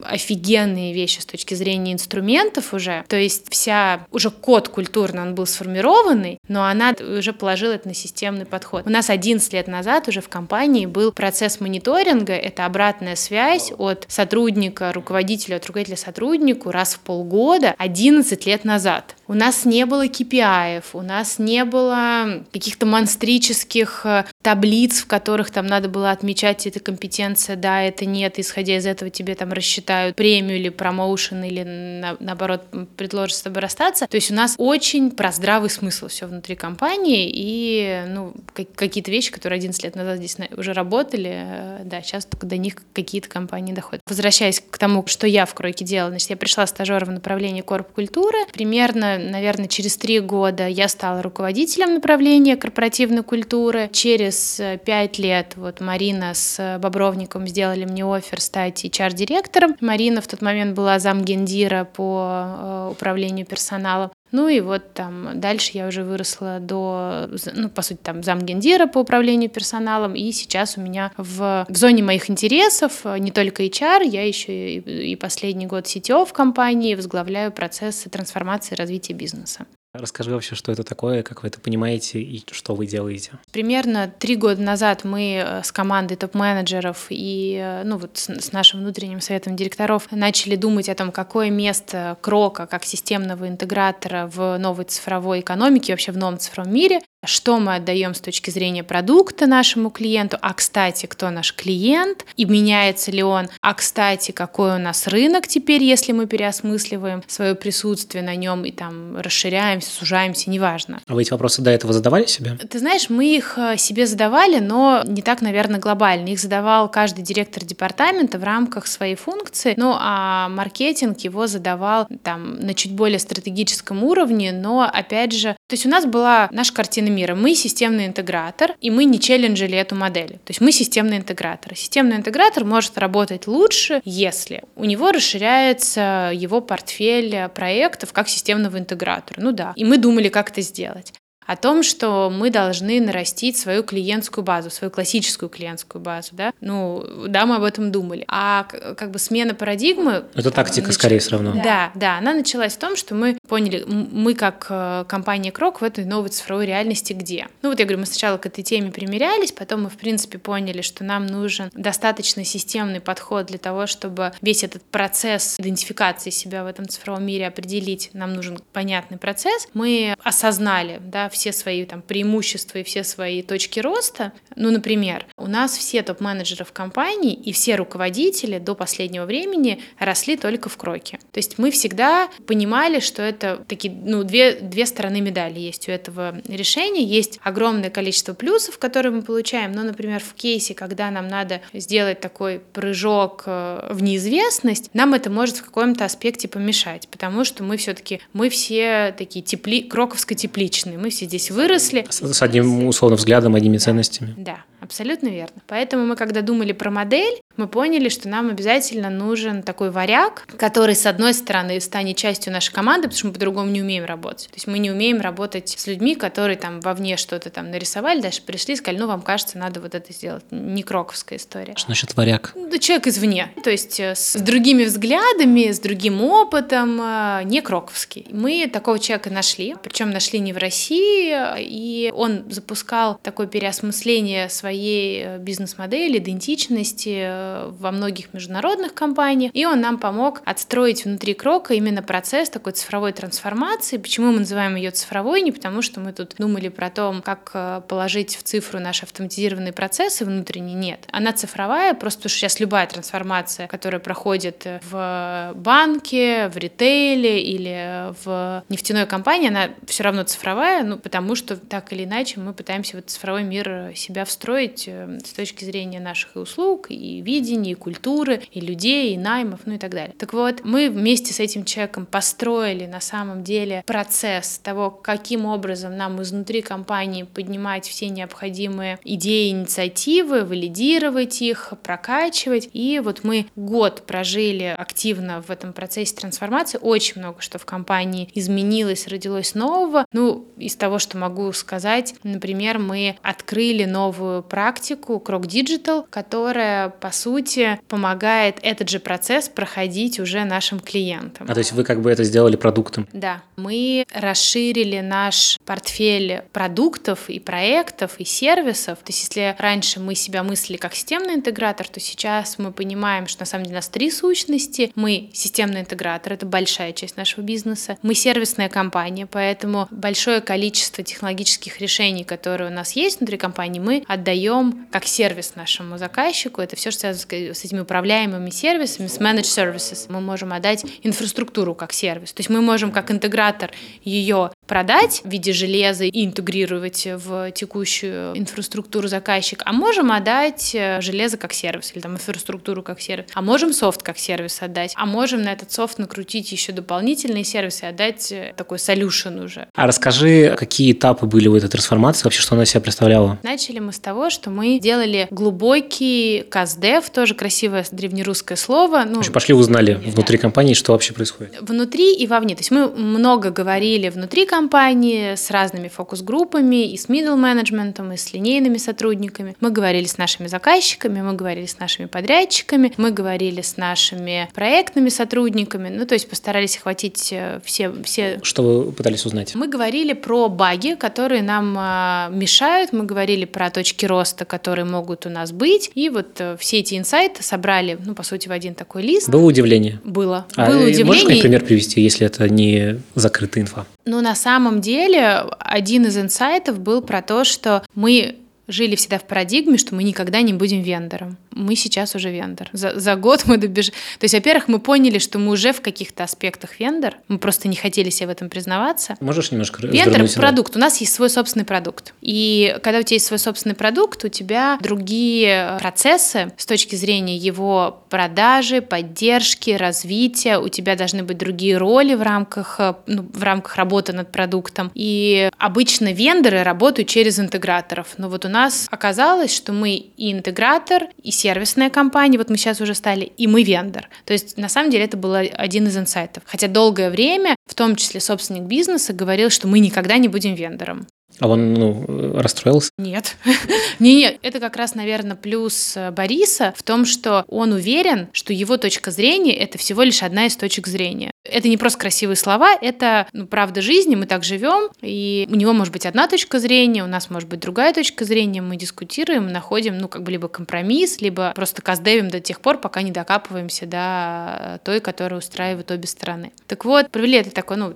офигенные 0.01 0.93
вещи 0.93 1.21
с 1.21 1.27
точки 1.27 1.55
зрения 1.55 1.93
инструментов 1.93 2.75
уже. 2.75 3.05
То 3.09 3.17
есть 3.17 3.47
вся 3.51 4.07
уже 4.11 4.31
код 4.31 4.69
культурный, 4.69 5.23
он 5.23 5.35
был 5.35 5.47
сформированный, 5.47 6.39
но 6.49 6.65
она 6.65 6.95
уже 7.01 7.33
положила 7.33 7.73
это 7.73 7.89
на 7.89 7.95
системный 7.95 8.47
подход. 8.47 8.87
У 8.87 8.91
нас 8.91 9.11
11 9.11 9.53
лет 9.53 9.69
назад 9.69 10.09
уже 10.09 10.21
в 10.21 10.29
компании 10.29 10.87
был 10.87 11.13
процесс 11.13 11.61
мониторинга, 11.61 12.33
это 12.33 12.67
обратная 12.67 13.17
связь 13.17 13.73
от 13.77 14.05
сотрудника, 14.09 14.93
руководителя, 14.93 15.57
от 15.57 15.67
руководителя 15.67 15.97
сотруднику 15.97 16.71
раз 16.71 16.95
в 16.95 17.01
полгода 17.01 17.75
11 17.79 18.47
лет 18.47 18.65
назад. 18.65 19.17
У 19.29 19.35
нас 19.35 19.65
не 19.65 19.87
было 19.87 20.07
KPI, 20.07 20.83
у 20.93 21.03
нас 21.03 21.39
не 21.39 21.65
было 21.65 22.45
каких-то 22.53 22.87
монстрических 22.87 24.03
э, 24.05 24.25
таблиц, 24.43 25.01
в 25.01 25.07
которых 25.07 25.51
там 25.51 25.67
надо 25.67 25.89
было 25.89 26.11
отмечать, 26.11 26.67
это 26.67 26.81
компетенция, 26.81 27.57
да, 27.57 27.83
это 27.83 28.05
нет, 28.05 28.39
исходя 28.39 28.77
из 28.77 28.87
этого 28.87 29.11
тебе 29.11 29.35
там 29.35 29.53
рассчитают 29.53 30.17
премию 30.17 30.59
или 30.59 30.69
промоушен, 30.69 31.43
или 31.45 31.63
на, 31.63 32.17
наоборот 32.21 32.63
предложат 32.97 33.37
с 33.37 33.43
тобой 33.43 33.63
расстаться. 33.63 34.07
То 34.07 34.17
есть 34.17 34.31
у 34.31 34.35
нас 34.35 34.55
очень 34.59 35.11
про 35.11 35.33
здравый 35.33 35.71
смысл 35.71 36.09
все 36.09 36.27
внутри 36.27 36.57
компании, 36.57 37.31
и 37.33 38.05
ну, 38.09 38.35
какие-то 38.55 39.11
вещи, 39.11 39.33
которые 39.33 39.59
11 39.59 39.83
лет 39.85 39.95
назад 39.95 40.19
здесь 40.19 40.37
уже 40.57 40.73
работали, 40.73 41.33
э, 41.33 41.81
да, 41.85 42.03
сейчас 42.03 42.25
только 42.25 42.47
до 42.47 42.57
них 42.57 42.77
какие-то 42.93 43.29
компании 43.29 43.73
доходят. 43.73 44.03
Возвращаясь 44.07 44.61
к 44.61 44.79
тому, 44.79 45.07
что 45.07 45.27
я 45.27 45.47
в 45.47 45.55
Кройке 45.55 45.85
делала, 45.85 46.11
значит, 46.11 46.31
я 46.31 46.37
пришла 46.37 46.67
стажером 46.67 47.09
в 47.09 47.13
направлении 47.13 47.61
корп 47.61 47.93
культуры, 47.93 48.39
примерно 48.53 49.19
наверное, 49.19 49.69
через 49.69 49.97
три 49.97 50.21
года 50.21 50.67
я 50.69 50.89
стала 50.89 51.23
руководителем 51.23 51.95
направления 51.95 52.57
корпоративной 52.57 53.23
культуры. 53.23 53.89
Через 53.93 54.32
э, 54.61 54.79
пять 54.79 55.19
лет 55.19 55.55
вот 55.57 55.81
Марина 55.81 56.35
с 56.35 56.79
Бобровником 56.81 57.47
сделали 57.47 57.85
мне 57.85 58.05
офер 58.05 58.41
стать 58.41 58.85
HR-директором. 58.85 59.77
Марина 59.81 60.21
в 60.21 60.27
тот 60.27 60.43
момент 60.43 60.75
была 60.75 60.99
замгендира 60.99 61.85
по 61.85 62.45
э, 62.45 62.89
управлению 62.93 63.47
персоналом. 63.47 64.11
Ну 64.33 64.49
и 64.49 64.61
вот 64.61 64.95
там 64.95 65.39
дальше 65.39 65.73
я 65.75 65.87
уже 65.87 66.05
выросла 66.05 66.59
до, 66.59 67.29
ну, 67.55 67.69
по 67.69 67.83
сути, 67.83 67.99
там 68.03 68.23
замгендира 68.23 68.87
по 68.87 69.01
управлению 69.01 69.51
персоналом, 69.51 70.15
и 70.15 70.33
сейчас 70.33 70.79
у 70.79 70.81
меня 70.81 71.13
в, 71.19 71.67
в 71.69 71.77
зоне 71.77 72.03
моих 72.03 72.31
интересов 72.31 73.03
э, 73.05 73.19
не 73.19 73.31
только 73.31 73.63
HR, 73.63 74.09
я 74.09 74.27
еще 74.27 74.77
и, 74.77 75.13
и 75.13 75.17
последний 75.17 75.67
год 75.67 75.85
CTO 75.85 76.25
в 76.25 76.33
компании 76.33 76.95
возглавляю 76.95 77.53
процессы 77.53 78.09
трансформации 78.09 78.75
и 78.75 78.79
развития 78.79 79.13
бизнеса. 79.13 79.67
Расскажи 79.95 80.31
вообще, 80.31 80.55
что 80.55 80.73
это 80.73 80.85
такое, 80.85 81.23
как 81.23 81.43
вы 81.43 81.49
это 81.49 81.61
понимаете 81.61 82.21
и 82.21 82.43
что 82.51 82.75
вы 82.75 82.87
делаете. 82.87 83.33
Примерно 83.53 84.11
три 84.19 84.37
года 84.37 84.63
назад 84.63 85.05
мы 85.05 85.43
э, 85.45 85.63
с 85.63 85.71
командой 85.71 86.17
топ-менеджеров 86.17 87.09
и 87.11 87.59
э, 87.63 87.83
ну, 87.85 87.99
вот 87.99 88.17
с 88.17 88.53
нашим 88.53 88.81
внутренним 88.81 89.21
советом 89.21 89.55
директоров 89.55 90.11
начали 90.11 90.57
думать 90.57 90.89
о 90.89 90.95
том, 90.95 91.13
какое 91.13 91.51
место 91.51 92.17
Крока 92.23 92.67
как 92.67 92.85
системного 92.85 93.47
интегратора 93.47 94.31
в 94.33 94.57
новой 94.57 94.87
цифровой 94.87 95.41
экономике, 95.41 95.93
вообще 95.93 96.13
в 96.13 96.17
новом 96.17 96.39
цифровом 96.39 96.73
мире 96.73 97.01
что 97.25 97.59
мы 97.61 97.77
отдаем 97.77 98.15
с 98.15 98.21
точки 98.21 98.51
зрения 98.51 98.83
продукта 98.83 99.47
нашему 99.47 99.91
клиенту, 99.91 100.39
а 100.41 100.55
кстати, 100.55 101.07
кто 101.07 101.31
наш 101.31 101.55
клиент, 101.55 102.25
и 102.37 102.45
меняется 102.45 103.13
ли 103.13 103.23
он, 103.23 103.49
а 103.61 103.75
кстати, 103.75 104.33
какой 104.33 104.75
у 104.75 104.79
нас 104.79 105.07
рынок 105.07 105.47
теперь, 105.47 105.85
если 105.85 106.13
мы 106.13 106.27
переосмысливаем 106.27 107.23
свое 107.29 107.55
присутствие 107.55 108.25
на 108.25 108.35
нем 108.35 108.65
и 108.65 108.73
там 108.73 109.17
расширяемся, 109.17 109.91
сужаемся, 109.91 110.51
неважно. 110.51 111.01
А 111.07 111.15
вы 111.15 111.23
эти 111.23 111.31
вопросы 111.31 111.63
до 111.63 111.71
этого 111.71 111.93
задавали 111.93 112.27
себе? 112.27 112.57
Ты 112.57 112.79
знаешь, 112.79 113.09
мы 113.09 113.37
их 113.37 113.57
э, 113.57 113.77
себе 113.77 114.07
задавали, 114.07 114.59
но 114.59 115.05
не 115.07 115.23
так, 115.23 115.43
наверное, 115.43 115.79
глобально. 115.79 116.29
Их 116.29 116.41
задавал 116.41 116.91
каждый 116.91 117.23
директор 117.23 117.65
департамента 117.65 118.39
в 118.39 118.45
рамках 118.45 118.87
своей 118.87 119.15
функции, 119.15 119.75
ну 119.77 119.95
а 119.97 120.49
маркетинг 120.49 121.21
его 121.21 121.47
задавал 121.47 122.09
там 122.25 122.59
на 122.59 122.75
чуть 122.75 122.93
более 122.93 123.19
стратегическом 123.21 124.03
уровне, 124.03 124.53
но 124.53 124.83
опять 124.83 125.33
же, 125.33 125.57
то 125.69 125.75
есть 125.75 125.87
у 125.87 125.89
нас 125.89 126.05
была 126.05 126.49
наша 126.51 126.73
картина 126.73 127.12
мира. 127.13 127.35
Мы 127.35 127.55
системный 127.55 128.07
интегратор, 128.07 128.73
и 128.81 128.91
мы 128.91 129.05
не 129.05 129.21
челленджили 129.21 129.77
эту 129.77 129.95
модель. 129.95 130.33
То 130.45 130.51
есть 130.51 130.61
мы 130.61 130.73
системный 130.73 131.19
интегратор. 131.19 131.77
Системный 131.77 132.17
интегратор 132.17 132.65
может 132.65 132.99
работать 132.99 133.47
лучше, 133.47 134.01
если 134.05 134.65
у 134.77 134.85
него 134.85 135.13
расширяется 135.13 136.31
его 136.35 136.61
портфель 136.61 137.49
проектов 137.55 138.13
как 138.13 138.29
системного 138.29 138.79
интегратора. 138.79 139.41
Ну 139.41 139.53
да. 139.53 139.73
И 139.77 139.85
мы 139.85 139.99
думали, 139.99 140.29
как 140.29 140.51
это 140.51 140.61
сделать 140.61 141.13
о 141.53 141.57
том, 141.57 141.83
что 141.83 142.31
мы 142.31 142.51
должны 142.51 143.01
нарастить 143.01 143.57
свою 143.57 143.83
клиентскую 143.83 144.45
базу, 144.45 144.71
свою 144.71 144.91
классическую 144.91 145.49
клиентскую 145.49 146.03
базу, 146.03 146.31
да. 146.33 146.53
Ну, 146.61 147.05
да, 147.29 147.47
мы 147.47 147.57
об 147.57 147.63
этом 147.63 147.93
думали. 147.93 148.25
А 148.29 148.65
как 148.65 149.11
бы 149.11 149.19
смена 149.19 149.55
парадигмы... 149.55 150.25
Это 150.35 150.51
тактика 150.51 150.87
нач... 150.87 150.95
скорее 150.95 151.19
все 151.19 151.33
равно. 151.33 151.53
Да, 151.63 151.91
да, 151.95 152.19
она 152.19 152.33
началась 152.33 152.75
в 152.75 152.79
том, 152.79 152.97
что 152.97 153.15
мы 153.15 153.39
поняли, 153.49 153.85
мы 153.87 154.35
как 154.35 154.67
э, 154.71 155.05
компания 155.09 155.53
Крок 155.53 155.81
в 155.81 155.85
этой 155.85 156.05
новой 156.05 156.31
цифровой 156.31 156.67
реальности 156.67 157.13
где? 157.13 157.49
Ну 157.61 157.69
вот 157.69 157.79
я 157.79 157.85
говорю, 157.85 158.01
мы 158.01 158.07
сначала 158.07 158.39
к 158.39 158.47
этой 158.47 158.63
теме 158.63 158.91
примерялись, 158.91 159.53
потом 159.53 159.83
мы 159.83 159.91
в 159.91 159.97
принципе 159.97 160.39
поняли, 160.39 160.81
что 160.81 161.05
нам 161.05 161.27
нужен 161.27 161.71
достаточно 161.75 162.45
системный 162.45 163.01
подход 163.01 163.47
для 163.47 163.59
того, 163.59 163.87
чтобы 163.87 164.33
весь 164.41 164.65
этот 164.65 164.83
процесс 164.83 165.57
идентификации 165.59 166.31
себя 166.31 166.65
в 166.65 166.67
этом 166.67 166.89
цифровом 166.89 167.27
мире 167.27 167.47
определить, 167.47 168.11
нам 168.15 168.33
нужен 168.33 168.59
понятный 168.73 169.19
процесс. 169.19 169.69
Мы 169.75 170.15
осознали, 170.23 171.01
да, 171.01 171.29
все 171.29 171.42
все 171.43 171.53
свои 171.53 171.85
там 171.85 172.03
преимущества 172.03 172.79
и 172.79 172.85
все 172.85 173.03
свои 173.03 173.43
точки 173.43 173.81
роста. 173.81 174.33
Ну, 174.55 174.71
например, 174.71 175.27
у 175.37 175.49
нас 175.49 175.77
все 175.77 176.03
топ-менеджеры 176.03 176.65
в 176.65 176.71
компании 176.73 177.35
и 177.35 177.53
все 177.53 177.75
руководители 177.75 178.59
до 178.59 178.77
последнего 178.77 179.25
времени 179.25 179.83
росли 179.99 180.37
только 180.37 180.69
в 180.69 180.77
Кроке. 180.77 181.19
То 181.33 181.39
есть 181.39 181.59
мы 181.59 181.73
всегда 181.73 182.31
понимали, 182.47 183.01
что 183.01 183.23
это 183.23 183.65
такие, 183.67 183.93
ну, 183.93 184.23
две, 184.23 184.53
две 184.53 184.87
стороны 184.87 185.21
медали 185.21 185.59
есть 185.59 185.89
у 185.89 185.93
этого 185.93 186.41
решения. 186.47 187.03
Есть 187.03 187.41
огромное 187.43 187.91
количество 187.91 188.35
плюсов, 188.35 188.79
которые 188.79 189.11
мы 189.11 189.23
получаем, 189.23 189.73
но, 189.73 189.83
например, 189.83 190.23
в 190.23 190.35
кейсе, 190.35 190.75
когда 190.75 191.11
нам 191.11 191.27
надо 191.27 191.61
сделать 191.73 192.21
такой 192.21 192.61
прыжок 192.61 193.43
э, 193.47 193.89
в 193.91 194.01
неизвестность, 194.01 194.91
нам 194.95 195.13
это 195.15 195.29
может 195.29 195.57
в 195.57 195.65
каком-то 195.65 196.05
аспекте 196.05 196.47
помешать, 196.47 197.09
потому 197.09 197.45
что 197.45 197.65
мы 197.65 197.79
все-таки, 197.79 198.21
мы 198.33 198.49
все 198.49 199.13
такие 199.19 199.45
тепли, 199.45 199.83
кроковско-тепличные, 199.83 200.99
мы 200.99 201.11
все 201.11 201.22
здесь 201.27 201.51
выросли. 201.51 202.07
С, 202.09 202.21
с 202.21 202.43
одним 202.43 202.87
условным 202.87 203.17
взглядом, 203.17 203.55
одними 203.55 203.79
ценностями. 203.79 204.35
Да, 204.37 204.59
абсолютно 204.81 205.29
верно. 205.29 205.61
Поэтому 205.67 206.07
мы, 206.07 206.17
когда 206.17 206.43
думали 206.43 206.73
про 206.73 206.91
модель, 206.91 207.41
мы 207.57 207.67
поняли, 207.67 208.09
что 208.09 208.29
нам 208.29 208.51
обязательно 208.51 209.11
нужен 209.11 209.63
такой 209.63 209.91
варяг, 209.91 210.47
который, 210.59 210.95
с 210.95 211.07
одной 211.07 211.35
стороны, 211.35 211.81
станет 211.81 212.17
частью 212.17 212.53
нашей 212.53 212.73
команды, 212.73 213.09
потому 213.09 213.19
что 213.19 213.27
мы 213.29 213.33
по-другому 213.33 213.71
не 213.71 213.83
умеем 213.83 214.05
работать. 214.05 214.49
То 214.49 214.55
есть 214.55 214.67
мы 214.67 214.79
не 214.79 214.91
умеем 214.91 215.21
работать 215.21 215.69
с 215.69 215.87
людьми, 215.87 216.15
которые 216.15 216.57
там 216.57 216.81
вовне 216.81 217.17
что-то 217.17 217.51
там 217.51 217.71
нарисовали, 217.71 218.21
дальше 218.21 218.43
пришли 218.43 218.75
и 218.75 218.77
сказали, 218.77 219.01
ну, 219.01 219.07
вам 219.07 219.23
кажется, 219.23 219.59
надо 219.59 219.81
вот 219.81 219.95
это 219.95 220.13
сделать. 220.13 220.45
Не 220.51 220.83
кроковская 220.83 221.39
история. 221.39 221.75
Что 221.77 221.87
значит 221.87 222.17
варяг? 222.17 222.53
Да, 222.55 222.79
человек 222.79 223.07
извне. 223.07 223.53
То 223.63 223.71
есть 223.71 224.01
э, 224.01 224.15
с 224.15 224.37
другими 224.39 224.85
взглядами, 224.85 225.71
с 225.71 225.81
другим 225.81 226.23
опытом, 226.23 227.01
э, 227.01 227.43
не 227.45 227.61
кроковский. 227.61 228.27
Мы 228.31 228.69
такого 228.73 228.99
человека 228.99 229.31
нашли, 229.31 229.77
причем 229.83 230.11
нашли 230.11 230.39
не 230.39 230.53
в 230.53 230.59
России, 230.59 231.37
и 231.59 232.11
он 232.15 232.51
запускал 232.51 233.19
такое 233.23 233.47
переосмысление 233.47 234.49
своей 234.49 235.23
э, 235.25 235.39
бизнес-модели, 235.39 236.19
идентичности, 236.19 237.42
во 237.79 237.91
многих 237.91 238.33
международных 238.35 238.95
компаниях, 238.95 239.53
и 239.55 239.67
он 239.67 239.81
нам 239.81 239.99
помог 239.99 240.43
отстроить 240.45 241.05
внутри 241.05 241.35
Крока 241.35 241.75
именно 241.75 242.03
процесс 242.03 242.51
такой 242.51 242.73
цифровой 242.73 243.13
трансформации. 243.13 243.97
Почему 243.97 244.33
мы 244.33 244.41
называем 244.41 244.77
ее 244.77 244.91
цифровой? 244.91 245.43
Не 245.43 245.53
потому, 245.53 245.83
что 245.83 246.01
мы 246.01 246.13
тут 246.13 246.35
думали 246.39 246.69
про 246.69 246.91
то, 246.91 247.21
как 247.25 247.51
э, 247.55 247.83
положить 247.89 248.37
в 248.37 248.43
цифру 248.43 248.81
наши 248.81 249.05
автоматизированные 249.05 249.73
процессы 249.73 250.25
внутренние. 250.25 250.75
Нет. 250.75 251.07
Она 251.13 251.33
цифровая, 251.33 251.95
просто 251.95 252.29
что 252.29 252.29
сейчас 252.29 252.61
любая 252.61 252.87
трансформация, 252.87 253.67
которая 253.67 254.01
проходит 254.01 254.65
в 254.91 255.53
банке, 255.55 256.49
в 256.49 256.57
ритейле 256.57 257.43
или 257.43 258.13
в 258.25 258.63
нефтяной 258.69 259.07
компании, 259.07 259.49
она 259.49 259.71
все 259.87 260.05
равно 260.05 260.23
цифровая, 260.23 260.85
ну, 260.85 260.99
потому 260.99 261.35
что 261.35 261.57
так 261.57 261.93
или 261.93 262.05
иначе 262.05 262.39
мы 262.39 262.53
пытаемся 262.53 262.97
в 262.97 263.01
этот 263.01 263.11
цифровой 263.11 263.43
мир 263.43 263.93
себя 263.97 264.25
встроить 264.25 264.85
э, 264.87 265.19
с 265.25 265.33
точки 265.33 265.65
зрения 265.65 266.01
наших 266.01 266.37
и 266.37 266.39
услуг, 266.39 266.87
и 266.91 267.21
видения, 267.33 267.73
и 267.73 267.75
культуры, 267.75 268.43
и 268.51 268.61
людей, 268.61 269.15
и 269.15 269.19
наймов, 269.19 269.61
ну 269.65 269.75
и 269.75 269.79
так 269.79 269.91
далее. 269.91 270.15
Так 270.19 270.33
вот, 270.33 270.61
мы 270.65 270.91
вместе 270.91 271.33
с 271.33 271.41
этим 271.41 271.65
человеком 271.65 272.07
построили 272.07 272.87
на 272.87 273.01
самом 273.01 273.43
деле 273.43 273.83
процесс 273.87 274.59
того, 274.59 274.91
каким 274.91 275.47
образом 275.47 275.97
нам 275.97 276.21
изнутри 276.23 276.63
компании 276.63 277.23
поднимать 277.23 277.87
все 277.87 278.09
необходимые 278.09 278.99
идеи, 279.05 279.51
инициативы, 279.51 280.45
валидировать 280.45 281.41
их, 281.43 281.73
прокачивать. 281.83 282.69
И 282.73 283.01
вот 283.03 283.25
мы 283.25 283.47
год 283.57 284.03
прожили 284.07 284.75
активно 284.77 285.43
в 285.43 285.51
этом 285.51 285.73
процессе 285.73 286.15
трансформации. 286.15 286.79
Очень 286.81 287.21
много 287.21 287.41
что 287.41 287.59
в 287.59 287.65
компании 287.65 288.29
изменилось, 288.35 289.09
родилось 289.09 289.55
нового. 289.55 290.07
Ну, 290.13 290.47
из 290.57 290.77
того, 290.77 290.99
что 290.99 291.17
могу 291.17 291.53
сказать, 291.53 292.15
например, 292.23 292.79
мы 292.79 293.17
открыли 293.23 293.85
новую 293.85 294.43
практику 294.43 295.19
Крок 295.19 295.47
Digital, 295.47 296.05
которая, 296.09 296.91
по 296.91 297.11
сути, 297.23 297.81
помогает 297.89 298.59
этот 298.63 298.89
же 298.89 298.99
процесс 298.99 299.49
проходить 299.49 300.19
уже 300.21 300.45
нашим 300.45 300.81
клиентам. 300.81 301.47
А 301.49 301.55
то 301.55 301.59
есть 301.59 301.73
вы 301.73 301.85
как 301.85 302.01
бы 302.01 302.11
это 302.11 302.25
сделали 302.25 302.57
продуктом? 302.57 303.07
Да. 303.13 303.43
Мы 303.57 304.05
расширили 304.13 305.01
наш 305.01 305.59
портфель 305.65 306.43
продуктов 306.53 307.31
и 307.31 307.39
проектов 307.39 308.17
и 308.19 308.25
сервисов. 308.25 308.99
То 308.99 309.09
есть 309.09 309.29
если 309.29 309.55
раньше 309.59 310.01
мы 310.01 310.15
себя 310.15 310.43
мыслили 310.43 310.77
как 310.77 310.95
системный 310.95 311.35
интегратор, 311.35 311.89
то 311.89 312.01
сейчас 312.01 312.59
мы 312.59 312.73
понимаем, 312.73 313.27
что 313.29 313.43
на 313.43 313.47
самом 313.47 313.65
деле 313.65 313.75
у 313.75 313.79
нас 313.79 313.89
три 313.89 314.11
сущности. 314.11 314.93
Мы 314.95 315.31
системный 315.33 315.81
интегратор, 315.81 316.33
это 316.33 316.47
большая 316.47 316.93
часть 316.93 317.17
нашего 317.17 317.45
бизнеса. 317.45 317.97
Мы 318.03 318.15
сервисная 318.15 318.69
компания, 318.69 319.27
поэтому 319.27 319.87
большое 319.91 320.41
количество 320.41 321.05
технологических 321.05 321.81
решений, 321.81 322.25
которые 322.25 322.71
у 322.71 322.73
нас 322.73 322.93
есть 322.93 323.21
внутри 323.21 323.39
компании, 323.39 323.81
мы 323.81 324.05
отдаем 324.09 324.87
как 324.91 325.07
сервис 325.07 325.55
нашему 325.55 325.99
заказчику. 325.99 326.61
Это 326.61 326.77
все, 326.77 326.91
что 326.91 327.12
связано 327.15 327.55
с 327.55 327.65
этими 327.65 327.81
управляемыми 327.81 328.51
сервисами, 328.51 329.07
с 329.07 329.19
managed 329.19 329.43
services. 329.43 330.07
Мы 330.09 330.21
можем 330.21 330.53
отдать 330.53 330.85
инфраструктуру 331.03 331.75
как 331.75 331.93
сервис. 331.93 332.33
То 332.33 332.41
есть 332.41 332.51
мы 332.51 332.61
можем 332.61 332.93
как 332.93 333.11
интегратор 333.11 333.71
ее 334.05 334.51
продать 334.67 335.21
в 335.25 335.29
виде 335.29 335.53
железа 335.53 336.05
и 336.05 336.25
интегрировать 336.25 337.07
в 337.07 337.51
текущую 337.51 338.39
инфраструктуру 338.39 339.09
заказчика, 339.09 339.65
а 339.67 339.73
можем 339.73 340.11
отдать 340.13 340.75
э, 340.75 341.01
железо 341.03 341.37
как 341.37 341.53
сервис 341.53 341.93
или 341.95 342.01
там 342.01 342.15
инфраструктуру 342.15 342.83
как 342.83 343.01
сервис, 343.01 343.27
а 343.35 343.43
можем 343.43 343.73
софт 343.73 344.03
как 344.03 344.19
сервис 344.19 344.63
отдать, 344.63 344.95
а 344.97 345.05
можем 345.05 345.43
на 345.43 345.53
этот 345.53 345.73
софт 345.73 345.99
накрутить 345.99 346.53
еще 346.53 346.73
дополнительные 346.73 347.45
сервисы 347.45 347.85
и 347.85 347.89
отдать 347.89 348.33
э, 348.33 348.55
такой 348.57 348.79
solution 348.79 349.45
уже. 349.45 349.69
А 349.75 349.87
расскажи, 349.87 350.55
какие 350.57 350.93
этапы 350.93 351.27
были 351.27 351.49
у 351.49 351.57
этой 351.57 351.69
трансформации, 351.69 352.25
вообще 352.25 352.41
что 352.41 352.55
она 352.55 352.65
себя 352.65 352.81
представляла? 352.81 353.39
Начали 353.43 353.79
мы 353.79 353.93
с 353.93 353.99
того, 353.99 354.31
что 354.31 354.49
мы 354.49 354.79
делали 354.79 355.29
глубокий 355.31 356.45
каздев, 356.49 357.02
тоже 357.11 357.35
красивое 357.35 357.85
древнерусское 357.91 358.57
слово. 358.57 359.05
Ну, 359.07 359.19
общем, 359.21 359.33
пошли 359.33 359.55
узнали 359.55 359.95
да. 359.95 360.11
внутри 360.11 360.39
компании, 360.39 360.75
что 360.75 360.93
вообще 360.93 361.13
происходит. 361.13 361.57
Внутри 361.61 362.15
и 362.15 362.27
вовне. 362.27 362.55
То 362.55 362.61
есть 362.61 362.71
мы 362.71 362.89
много 362.89 363.51
говорили 363.51 364.09
внутри 364.09 364.47
компании 364.47 365.35
с 365.35 365.51
разными 365.51 365.89
фокус-группами, 365.89 366.93
и 366.93 366.97
с 366.97 367.09
middle 367.09 367.37
менеджментом, 367.37 368.13
и 368.13 368.17
с 368.17 368.33
линейными 368.33 368.79
сотрудниками. 368.79 369.57
Мы 369.61 369.71
говорили 369.71 370.07
с 370.07 370.19
нашими 370.19 370.47
заказчиками, 370.47 371.23
мы 371.23 371.35
говорили 371.35 371.67
с 371.67 371.79
нашими 371.79 372.07
подрядчиками, 372.07 372.93
мы 372.97 373.11
говорили 373.11 373.61
с 373.61 373.77
нашими 373.77 374.49
проектными 374.55 375.09
сотрудниками. 375.09 375.89
Ну, 375.89 376.07
то 376.07 376.15
есть 376.15 376.29
постарались 376.29 376.77
охватить 376.77 377.33
э, 377.33 377.61
все... 377.65 377.93
все... 378.05 378.41
Что 378.43 378.63
вы 378.63 378.93
пытались 378.93 379.27
узнать? 379.27 379.55
Мы 379.55 379.69
говорили 379.69 380.13
про 380.13 380.49
баги, 380.49 380.95
которые 380.95 381.43
нам 381.43 381.77
а, 381.79 382.29
мешают, 382.31 382.93
мы 382.93 383.05
говорили 383.05 383.45
про 383.45 383.71
точки 383.71 384.07
роста, 384.07 384.45
которые 384.45 384.85
могут 384.85 385.27
у 385.27 385.31
нас 385.31 385.53
быть, 385.53 385.91
и 385.95 386.09
вот 386.09 386.41
э, 386.41 386.57
все 386.59 386.79
эти 386.79 386.92
инсайты 386.99 387.43
собрали, 387.43 387.99
ну, 388.05 388.15
по 388.15 388.23
сути, 388.23 388.49
в 388.49 388.53
один 388.53 388.75
такой 388.75 389.03
лист. 389.03 389.29
Было 389.29 389.45
удивление? 389.45 390.01
Было. 390.05 390.47
А 390.57 390.67
Было 390.67 390.83
удивление. 390.83 391.05
Можешь 391.05 391.27
пример 391.27 391.65
привести, 391.65 392.01
если 392.01 392.27
это 392.27 392.49
не 392.49 393.01
закрытая 393.15 393.65
инфа? 393.65 393.87
Ну, 394.05 394.21
на 394.21 394.35
самом 394.35 394.81
деле, 394.81 395.45
один 395.59 396.07
из 396.07 396.17
инсайтов 396.17 396.79
был 396.79 397.03
про 397.03 397.23
то, 397.23 397.45
что 397.45 397.83
мы 397.95 398.37
жили 398.69 398.97
всегда 398.97 399.19
в 399.19 399.25
парадигме, 399.25 399.79
что 399.79 399.95
мы 399.95 400.03
никогда 400.03 400.41
не 400.43 400.53
будем 400.53 400.83
вендором 400.83 401.37
мы 401.53 401.77
сейчас 401.77 402.15
уже 402.15 402.31
вендор. 402.31 402.69
За, 402.73 402.99
за 402.99 403.17
год 403.17 403.45
мы 403.47 403.57
добежали. 403.57 403.95
То 404.19 404.25
есть, 404.25 404.35
во-первых, 404.35 404.69
мы 404.69 404.79
поняли, 404.79 405.19
что 405.19 405.39
мы 405.39 405.53
уже 405.53 405.73
в 405.73 405.81
каких-то 405.81 406.25
аспектах 406.25 406.79
вендор. 406.81 407.17
Мы 407.29 407.39
просто 407.39 407.69
не 407.69 407.77
хотели 407.77 408.11
себе 408.11 408.29
в 408.29 408.31
этом 408.31 408.51
признаваться. 408.51 409.17
Можешь 409.21 409.51
немножко 409.51 409.87
Вендор— 409.87 410.29
продукт. 410.37 410.77
У 410.77 410.79
нас 410.79 411.01
есть 411.01 411.13
свой 411.13 411.31
собственный 411.31 411.65
продукт. 411.65 412.15
И 412.21 412.77
когда 412.83 412.99
у 412.99 413.03
тебя 413.03 413.17
есть 413.17 413.27
свой 413.27 413.39
собственный 413.39 413.75
продукт, 413.75 414.25
у 414.25 414.29
тебя 414.29 414.79
другие 414.81 415.77
процессы 415.81 416.53
с 416.57 416.67
точки 416.67 416.97
зрения 416.97 417.37
его 417.37 418.03
продажи, 418.09 418.81
поддержки, 418.81 419.71
развития. 419.71 420.59
У 420.59 420.69
тебя 420.69 420.97
должны 420.97 421.23
быть 421.23 421.39
другие 421.39 421.77
роли 421.77 422.15
в 422.15 422.23
рамках, 422.23 422.81
ну, 423.07 423.27
в 423.33 423.43
рамках 423.43 423.77
работы 423.77 424.13
над 424.13 424.31
продуктом. 424.31 424.91
И 424.95 425.51
обычно 425.59 426.13
вендоры 426.13 426.63
работают 426.63 427.09
через 427.09 427.39
интеграторов. 427.39 428.09
Но 428.19 428.29
вот 428.29 428.45
у 428.45 428.49
нас 428.49 428.87
оказалось, 428.91 429.55
что 429.55 429.73
мы 429.73 429.95
и 429.95 430.33
интегратор, 430.33 431.05
и 431.23 431.31
сервисная 431.43 431.91
компания, 431.91 432.39
вот 432.39 432.51
мы 432.51 432.57
сейчас 432.57 432.81
уже 432.81 432.95
стали, 432.95 433.25
и 433.25 433.47
мы 433.49 433.65
вендор. 433.65 434.09
То 434.25 434.33
есть 434.33 434.57
на 434.57 434.69
самом 434.69 434.91
деле 434.91 435.05
это 435.05 435.17
был 435.17 435.35
один 435.35 435.89
из 435.89 435.97
инсайтов. 435.97 436.45
Хотя 436.47 436.69
долгое 436.69 437.11
время, 437.11 437.57
в 437.67 437.75
том 437.75 437.97
числе 437.97 438.21
собственник 438.21 438.63
бизнеса, 438.63 439.13
говорил, 439.13 439.51
что 439.51 439.67
мы 439.67 439.81
никогда 439.81 440.19
не 440.19 440.29
будем 440.29 440.55
вендором. 440.55 441.07
А 441.41 441.49
он, 441.49 441.75
ну, 441.75 442.35
расстроился? 442.39 442.91
Нет. 442.99 443.37
не, 443.99 444.15
нет, 444.15 444.39
это 444.43 444.61
как 444.61 444.77
раз, 444.77 444.95
наверное, 444.95 445.35
плюс 445.35 445.97
э, 445.97 446.11
Бориса 446.13 446.73
в 446.77 446.83
том, 446.83 447.05
что 447.05 447.45
он 447.49 447.73
уверен, 447.73 448.29
что 448.33 448.53
его 448.53 448.77
точка 448.77 449.11
зрения— 449.11 449.55
это 449.57 449.79
всего 449.79 450.03
лишь 450.03 450.23
одна 450.23 450.47
из 450.47 450.57
точек 450.57 450.87
зрения. 450.87 451.32
Это 451.45 451.69
не 451.69 451.77
просто 451.77 451.99
красивые 451.99 452.37
слова, 452.37 452.73
это 452.81 453.27
ну, 453.33 453.47
правда 453.47 453.83
жизни, 453.83 454.15
мы 454.15 454.27
так 454.27 454.45
живем, 454.45 454.91
и 455.01 455.49
у 455.51 455.57
него 455.57 455.73
может 455.73 455.93
быть 455.93 456.07
одна 456.07 456.29
точка 456.29 456.61
зрения, 456.61 457.03
у 457.03 457.09
нас 457.09 457.31
может 457.31 457.49
быть 457.49 457.59
другая 457.59 457.93
точка 457.93 458.25
зрения, 458.25 458.63
мы 458.63 458.77
дискутируем, 458.77 459.49
находим, 459.49 459.99
ну, 459.99 460.07
как 460.07 460.23
бы 460.23 460.31
либо 460.31 460.47
компромисс, 460.47 461.21
либо 461.21 461.53
просто 461.57 461.83
каздевим 461.83 462.29
до 462.29 462.39
тех 462.39 462.61
пор, 462.61 462.79
пока 462.79 463.03
не 463.03 463.11
докапываемся 463.11 463.87
до 463.87 464.81
той, 464.85 465.01
которая 465.01 465.41
устраивает 465.41 465.91
обе 465.91 466.07
стороны. 466.07 466.53
Так 466.69 466.85
вот, 466.85 467.11
провели 467.11 467.39
это 467.39 467.51
такое, 467.51 467.77
ну, 467.77 467.93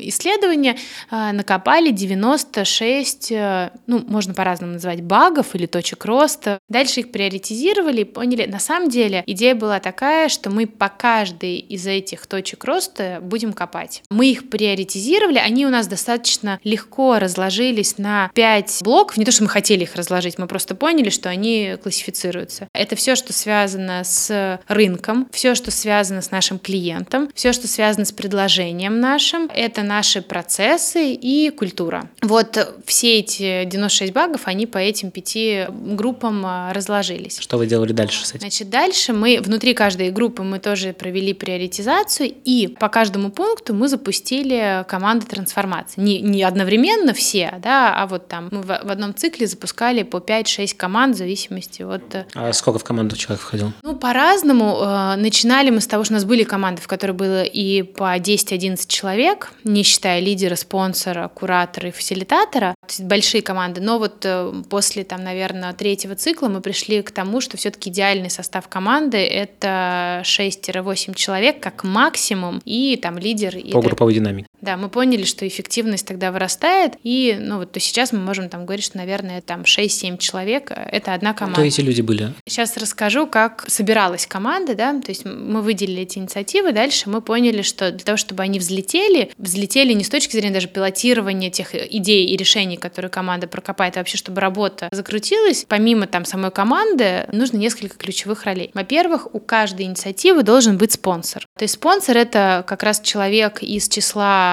исследование, 0.00 0.76
а, 1.08 1.32
накопали 1.32 1.92
96, 1.92 3.30
э, 3.30 3.70
ну, 3.86 4.02
можно 4.08 4.34
по-разному 4.34 4.72
называть, 4.72 5.02
багов 5.02 5.54
или 5.54 5.66
точек 5.66 6.04
роста. 6.04 6.58
Дальше 6.68 7.00
их 7.00 7.12
приоритизировали 7.12 8.00
и 8.00 8.04
поняли, 8.04 8.46
на 8.46 8.58
самом 8.58 8.90
деле 8.90 9.22
идея 9.26 9.54
была 9.54 9.78
такая, 9.78 10.28
что 10.28 10.50
мы 10.50 10.66
по 10.66 10.88
каждой 10.88 11.58
из 11.58 11.86
этих 11.86 12.26
точек 12.26 12.55
роста 12.64 13.18
будем 13.22 13.52
копать. 13.52 14.02
Мы 14.10 14.30
их 14.30 14.48
приоритизировали, 14.50 15.38
они 15.38 15.66
у 15.66 15.70
нас 15.70 15.86
достаточно 15.86 16.60
легко 16.64 17.18
разложились 17.18 17.98
на 17.98 18.30
5 18.34 18.80
блоков. 18.82 19.16
Не 19.16 19.24
то, 19.24 19.32
что 19.32 19.42
мы 19.42 19.48
хотели 19.48 19.82
их 19.82 19.94
разложить, 19.94 20.38
мы 20.38 20.46
просто 20.46 20.74
поняли, 20.74 21.10
что 21.10 21.28
они 21.28 21.76
классифицируются. 21.82 22.68
Это 22.72 22.96
все, 22.96 23.16
что 23.16 23.32
связано 23.32 24.02
с 24.04 24.60
рынком, 24.68 25.28
все, 25.32 25.54
что 25.54 25.70
связано 25.70 26.22
с 26.22 26.30
нашим 26.30 26.58
клиентом, 26.58 27.30
все, 27.34 27.52
что 27.52 27.68
связано 27.68 28.04
с 28.04 28.12
предложением 28.12 29.00
нашим, 29.00 29.48
это 29.52 29.82
наши 29.82 30.22
процессы 30.22 31.12
и 31.12 31.50
культура. 31.50 32.10
Вот 32.22 32.82
все 32.86 33.18
эти 33.18 33.64
96 33.64 34.12
багов, 34.12 34.42
они 34.44 34.66
по 34.66 34.78
этим 34.78 35.10
пяти 35.10 35.66
группам 35.68 36.44
а, 36.44 36.72
разложились. 36.72 37.38
Что 37.38 37.58
вы 37.58 37.66
делали 37.66 37.92
дальше 37.92 38.24
с 38.26 38.30
этим? 38.30 38.40
Значит, 38.40 38.70
дальше 38.70 39.12
мы 39.12 39.40
внутри 39.40 39.74
каждой 39.74 40.10
группы 40.10 40.42
мы 40.42 40.58
тоже 40.58 40.92
провели 40.92 41.32
приоритизацию, 41.32 42.32
и 42.46 42.68
по 42.68 42.88
каждому 42.88 43.30
пункту 43.30 43.74
мы 43.74 43.88
запустили 43.88 44.84
команды 44.86 45.26
трансформации. 45.26 46.00
Не, 46.00 46.20
не 46.20 46.44
одновременно 46.44 47.12
все, 47.12 47.58
да, 47.60 47.92
а 48.00 48.06
вот 48.06 48.28
там 48.28 48.48
мы 48.52 48.62
в, 48.62 48.66
в 48.66 48.90
одном 48.90 49.16
цикле 49.16 49.48
запускали 49.48 50.04
по 50.04 50.18
5-6 50.18 50.76
команд 50.76 51.16
в 51.16 51.18
зависимости 51.18 51.82
от... 51.82 52.14
Э, 52.14 52.24
а 52.34 52.52
сколько 52.52 52.78
в 52.78 52.84
команду 52.84 53.16
человек 53.16 53.42
входил? 53.42 53.72
Ну, 53.82 53.96
по-разному. 53.96 54.78
Э, 54.80 55.16
начинали 55.16 55.70
мы 55.70 55.80
с 55.80 55.88
того, 55.88 56.04
что 56.04 56.12
у 56.12 56.16
нас 56.16 56.24
были 56.24 56.44
команды, 56.44 56.80
в 56.80 56.86
которых 56.86 57.16
было 57.16 57.42
и 57.42 57.82
по 57.82 58.16
10-11 58.16 58.84
человек, 58.86 59.50
не 59.64 59.82
считая 59.82 60.20
лидера, 60.20 60.54
спонсора, 60.54 61.26
куратора 61.26 61.88
и 61.88 61.92
фасилитатора, 61.92 62.76
то 62.80 62.88
есть 62.88 63.02
большие 63.02 63.42
команды. 63.42 63.80
Но 63.80 63.98
вот 63.98 64.24
э, 64.24 64.52
после, 64.70 65.02
там, 65.02 65.24
наверное, 65.24 65.72
третьего 65.72 66.14
цикла 66.14 66.46
мы 66.46 66.60
пришли 66.60 67.02
к 67.02 67.10
тому, 67.10 67.40
что 67.40 67.56
все-таки 67.56 67.90
идеальный 67.90 68.30
состав 68.30 68.68
команды— 68.68 69.16
это 69.18 70.22
6-8 70.24 71.14
человек 71.14 71.58
как 71.58 71.82
максимум, 71.82 72.35
и 72.64 72.96
там 72.96 73.18
лидер. 73.18 73.54
По 73.72 73.80
групповой 73.80 74.14
динамике. 74.14 74.48
Да, 74.60 74.76
мы 74.76 74.88
поняли, 74.88 75.24
что 75.24 75.46
эффективность 75.46 76.06
тогда 76.06 76.32
вырастает, 76.32 76.94
и 77.02 77.36
ну 77.38 77.58
вот 77.58 77.72
то 77.72 77.80
сейчас 77.80 78.12
мы 78.12 78.18
можем 78.20 78.48
там 78.48 78.64
говорить, 78.64 78.84
что, 78.84 78.96
наверное, 78.96 79.40
там 79.40 79.62
6-7 79.62 80.18
человек— 80.18 80.70
это 80.92 81.14
одна 81.14 81.34
команда. 81.34 81.60
Кто 81.60 81.64
эти 81.64 81.80
люди 81.80 82.00
были? 82.00 82.32
Сейчас 82.48 82.76
расскажу, 82.76 83.26
как 83.26 83.64
собиралась 83.68 84.26
команда, 84.26 84.74
да, 84.74 84.98
то 85.00 85.10
есть 85.10 85.24
мы 85.24 85.60
выделили 85.60 86.02
эти 86.02 86.18
инициативы, 86.18 86.72
дальше 86.72 87.10
мы 87.10 87.20
поняли, 87.20 87.62
что 87.62 87.90
для 87.90 88.04
того, 88.04 88.16
чтобы 88.16 88.42
они 88.42 88.58
взлетели, 88.58 89.30
взлетели 89.36 89.92
не 89.92 90.04
с 90.04 90.08
точки 90.08 90.32
зрения 90.32 90.54
даже 90.54 90.68
пилотирования 90.68 91.50
тех 91.50 91.74
идей 91.74 92.26
и 92.26 92.36
решений, 92.36 92.76
которые 92.76 93.10
команда 93.10 93.46
прокопает, 93.48 93.96
а 93.96 94.00
вообще, 94.00 94.16
чтобы 94.16 94.40
работа 94.40 94.88
закрутилась, 94.90 95.66
помимо 95.68 96.06
там 96.06 96.24
самой 96.24 96.50
команды, 96.50 97.26
нужно 97.32 97.58
несколько 97.58 97.96
ключевых 97.96 98.44
ролей. 98.44 98.70
Во-первых, 98.74 99.34
у 99.34 99.38
каждой 99.38 99.86
инициативы 99.86 100.42
должен 100.42 100.78
быть 100.78 100.92
спонсор. 100.92 101.46
То 101.58 101.64
есть 101.64 101.74
спонсор— 101.74 102.16
это 102.18 102.64
как 102.66 102.82
раз 102.82 103.00
человек 103.00 103.62
из 103.62 103.88
числа 103.88 104.45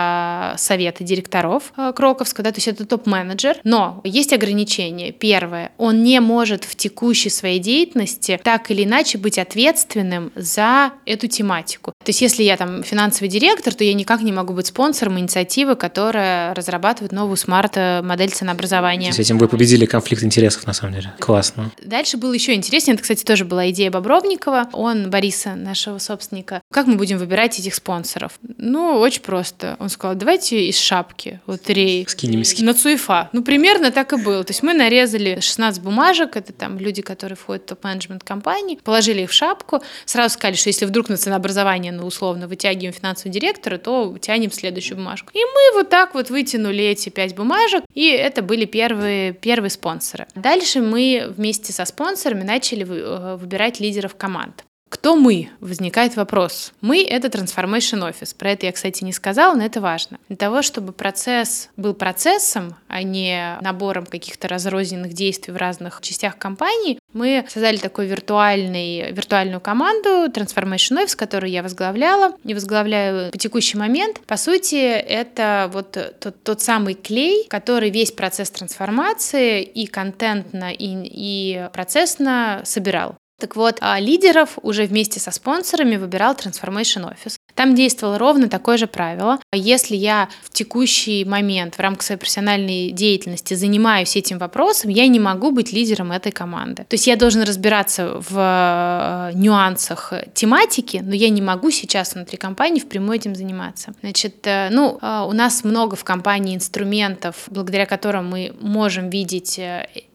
совета 0.57 1.03
директоров 1.03 1.73
э, 1.77 1.93
Кроковского, 1.95 2.43
да, 2.43 2.51
то 2.51 2.57
есть 2.57 2.67
это 2.67 2.85
топ-менеджер, 2.85 3.57
но 3.63 4.01
есть 4.03 4.33
ограничения. 4.33 5.11
Первое, 5.11 5.71
он 5.77 6.03
не 6.03 6.19
может 6.19 6.63
в 6.63 6.75
текущей 6.75 7.29
своей 7.29 7.59
деятельности 7.59 8.39
так 8.43 8.71
или 8.71 8.83
иначе 8.83 9.17
быть 9.17 9.37
ответственным 9.37 10.31
за 10.35 10.93
эту 11.05 11.27
тематику. 11.27 11.93
То 12.03 12.09
есть 12.09 12.21
если 12.21 12.43
я 12.43 12.57
там 12.57 12.83
финансовый 12.83 13.27
директор, 13.27 13.73
то 13.73 13.83
я 13.83 13.93
никак 13.93 14.21
не 14.21 14.31
могу 14.31 14.53
быть 14.53 14.67
спонсором 14.67 15.19
инициативы, 15.19 15.75
которая 15.75 16.53
разрабатывает 16.53 17.11
новую 17.11 17.37
смарт-модель 17.37 18.31
ценообразования. 18.31 19.11
То 19.11 19.17
есть 19.17 19.19
этим 19.19 19.37
вы 19.37 19.47
победили 19.47 19.85
конфликт 19.85 20.23
интересов, 20.23 20.67
на 20.67 20.73
самом 20.73 20.93
деле. 20.95 21.13
Классно. 21.19 21.71
Дальше 21.83 22.17
было 22.17 22.33
еще 22.33 22.53
интереснее. 22.53 22.93
Это, 22.95 23.03
кстати, 23.03 23.23
тоже 23.23 23.45
была 23.45 23.69
идея 23.69 23.91
Бобровникова. 23.91 24.69
Он, 24.73 25.09
Бориса, 25.09 25.55
нашего 25.55 25.99
собственника. 25.99 26.61
Как 26.71 26.87
мы 26.87 26.95
будем 26.95 27.17
выбирать 27.17 27.59
этих 27.59 27.75
спонсоров? 27.75 28.33
Ну, 28.57 28.99
очень 28.99 29.21
просто. 29.21 29.75
Он 29.83 29.89
сказал, 29.89 30.15
давайте 30.15 30.67
из 30.67 30.79
шапки 30.79 31.41
лотереи. 31.45 32.05
Скинем, 32.07 32.45
скинем. 32.45 32.67
На 32.67 32.73
ЦУИФА. 32.73 33.29
Ну, 33.33 33.43
примерно 33.43 33.91
так 33.91 34.13
и 34.13 34.15
было. 34.15 34.41
То 34.45 34.51
есть 34.51 34.63
мы 34.63 34.73
нарезали 34.73 35.41
16 35.41 35.83
бумажек. 35.83 36.37
Это 36.37 36.53
там 36.53 36.77
люди, 36.77 37.01
которые 37.01 37.35
входят 37.35 37.63
в 37.63 37.65
топ-менеджмент 37.65 38.23
компании. 38.23 38.79
Положили 38.81 39.23
их 39.23 39.29
в 39.29 39.33
шапку. 39.33 39.81
Сразу 40.05 40.35
сказали, 40.35 40.55
что 40.55 40.69
если 40.69 40.85
вдруг 40.85 41.09
на 41.09 41.17
ценообразование, 41.17 41.91
ну, 41.91 42.05
условно, 42.05 42.47
вытягиваем 42.47 42.93
финансового 42.93 43.33
директора, 43.33 43.77
то 43.77 44.17
тянем 44.21 44.53
следующую 44.53 44.97
бумажку. 44.97 45.31
И 45.33 45.39
мы 45.39 45.81
вот 45.81 45.89
так 45.89 46.13
вот 46.13 46.29
вытянули 46.29 46.85
эти 46.85 47.09
пять 47.09 47.35
бумажек, 47.35 47.83
и 47.93 48.07
это 48.07 48.41
были 48.41 48.63
первые, 48.63 49.33
первые 49.33 49.69
спонсоры. 49.69 50.27
Дальше 50.33 50.79
мы 50.79 51.25
вместе 51.35 51.73
со 51.73 51.83
спонсорами 51.83 52.43
начали 52.43 52.85
э, 52.87 53.35
выбирать 53.35 53.81
лидеров 53.81 54.15
команд. 54.15 54.63
Кто 54.93 55.15
мы? 55.15 55.49
Возникает 55.59 56.15
вопрос. 56.15 56.71
Мы— 56.79 57.03
это 57.09 57.27
Transformation 57.27 58.07
Office. 58.07 58.35
Про 58.37 58.51
это 58.51 58.67
я, 58.67 58.71
кстати, 58.71 59.03
не 59.03 59.11
сказала, 59.11 59.55
но 59.55 59.65
это 59.65 59.81
важно. 59.81 60.19
Для 60.29 60.37
того, 60.37 60.61
чтобы 60.61 60.93
процесс 60.93 61.69
был 61.75 61.95
процессом, 61.95 62.75
а 62.87 63.01
не 63.01 63.57
набором 63.61 64.05
каких-то 64.05 64.47
разрозненных 64.47 65.13
действий 65.13 65.51
в 65.51 65.57
разных 65.57 65.99
частях 66.01 66.37
компании, 66.37 66.99
мы 67.11 67.43
создали 67.49 67.77
такую 67.77 68.07
виртуальную 68.07 69.59
команду 69.61 70.31
Transformation 70.31 71.03
Office, 71.03 71.15
которую 71.15 71.49
я 71.49 71.63
возглавляла, 71.63 72.35
не 72.43 72.53
возглавляю 72.53 73.31
по 73.31 73.37
текущий 73.39 73.79
момент. 73.79 74.19
По 74.27 74.37
сути, 74.37 74.75
это 74.75 75.71
вот 75.73 75.97
тот, 76.19 76.43
тот 76.43 76.61
самый 76.61 76.93
клей, 76.93 77.47
который 77.49 77.89
весь 77.89 78.11
процесс 78.11 78.51
трансформации 78.51 79.63
и 79.63 79.87
контентно, 79.87 80.71
и, 80.71 80.77
и 80.77 81.67
процессно 81.73 82.61
собирал. 82.63 83.17
Так 83.43 83.57
вот, 83.57 83.79
а 83.81 83.99
лидеров 83.99 84.57
уже 84.61 84.85
вместе 84.85 85.19
со 85.19 85.29
спонсорами 85.29 85.97
выбирал 85.97 86.33
Transformation 86.33 87.13
Office. 87.13 87.35
Там 87.55 87.75
действовало 87.75 88.17
ровно 88.17 88.47
такое 88.47 88.77
же 88.77 88.87
правило. 88.87 89.37
Если 89.53 89.97
я 89.97 90.29
в 90.43 90.49
текущий 90.49 91.25
момент 91.25 91.75
в 91.75 91.79
рамках 91.81 92.03
своей 92.03 92.19
профессиональной 92.19 92.91
деятельности 92.91 93.53
занимаюсь 93.53 94.15
этим 94.15 94.37
вопросом, 94.37 94.91
я 94.91 95.07
не 95.07 95.19
могу 95.19 95.51
быть 95.51 95.73
лидером 95.73 96.13
этой 96.13 96.31
команды. 96.31 96.85
То 96.87 96.93
есть 96.93 97.05
я 97.05 97.17
должен 97.17 97.43
разбираться 97.43 98.21
в 98.29 98.37
э, 98.37 99.35
нюансах 99.35 100.13
тематики, 100.33 101.01
но 101.03 101.13
я 101.13 101.27
не 101.27 101.41
могу 101.41 101.69
сейчас 101.69 102.13
внутри 102.13 102.37
компании 102.37 102.79
впрямую 102.79 103.17
этим 103.17 103.35
заниматься. 103.35 103.93
Значит, 103.99 104.47
э, 104.47 104.69
ну, 104.71 104.99
э, 105.01 105.25
у 105.27 105.33
нас 105.33 105.65
много 105.65 105.97
в 105.97 106.05
компании 106.05 106.55
инструментов, 106.55 107.35
благодаря 107.49 107.85
которым 107.87 108.29
мы 108.29 108.55
можем 108.61 109.09
видеть 109.09 109.59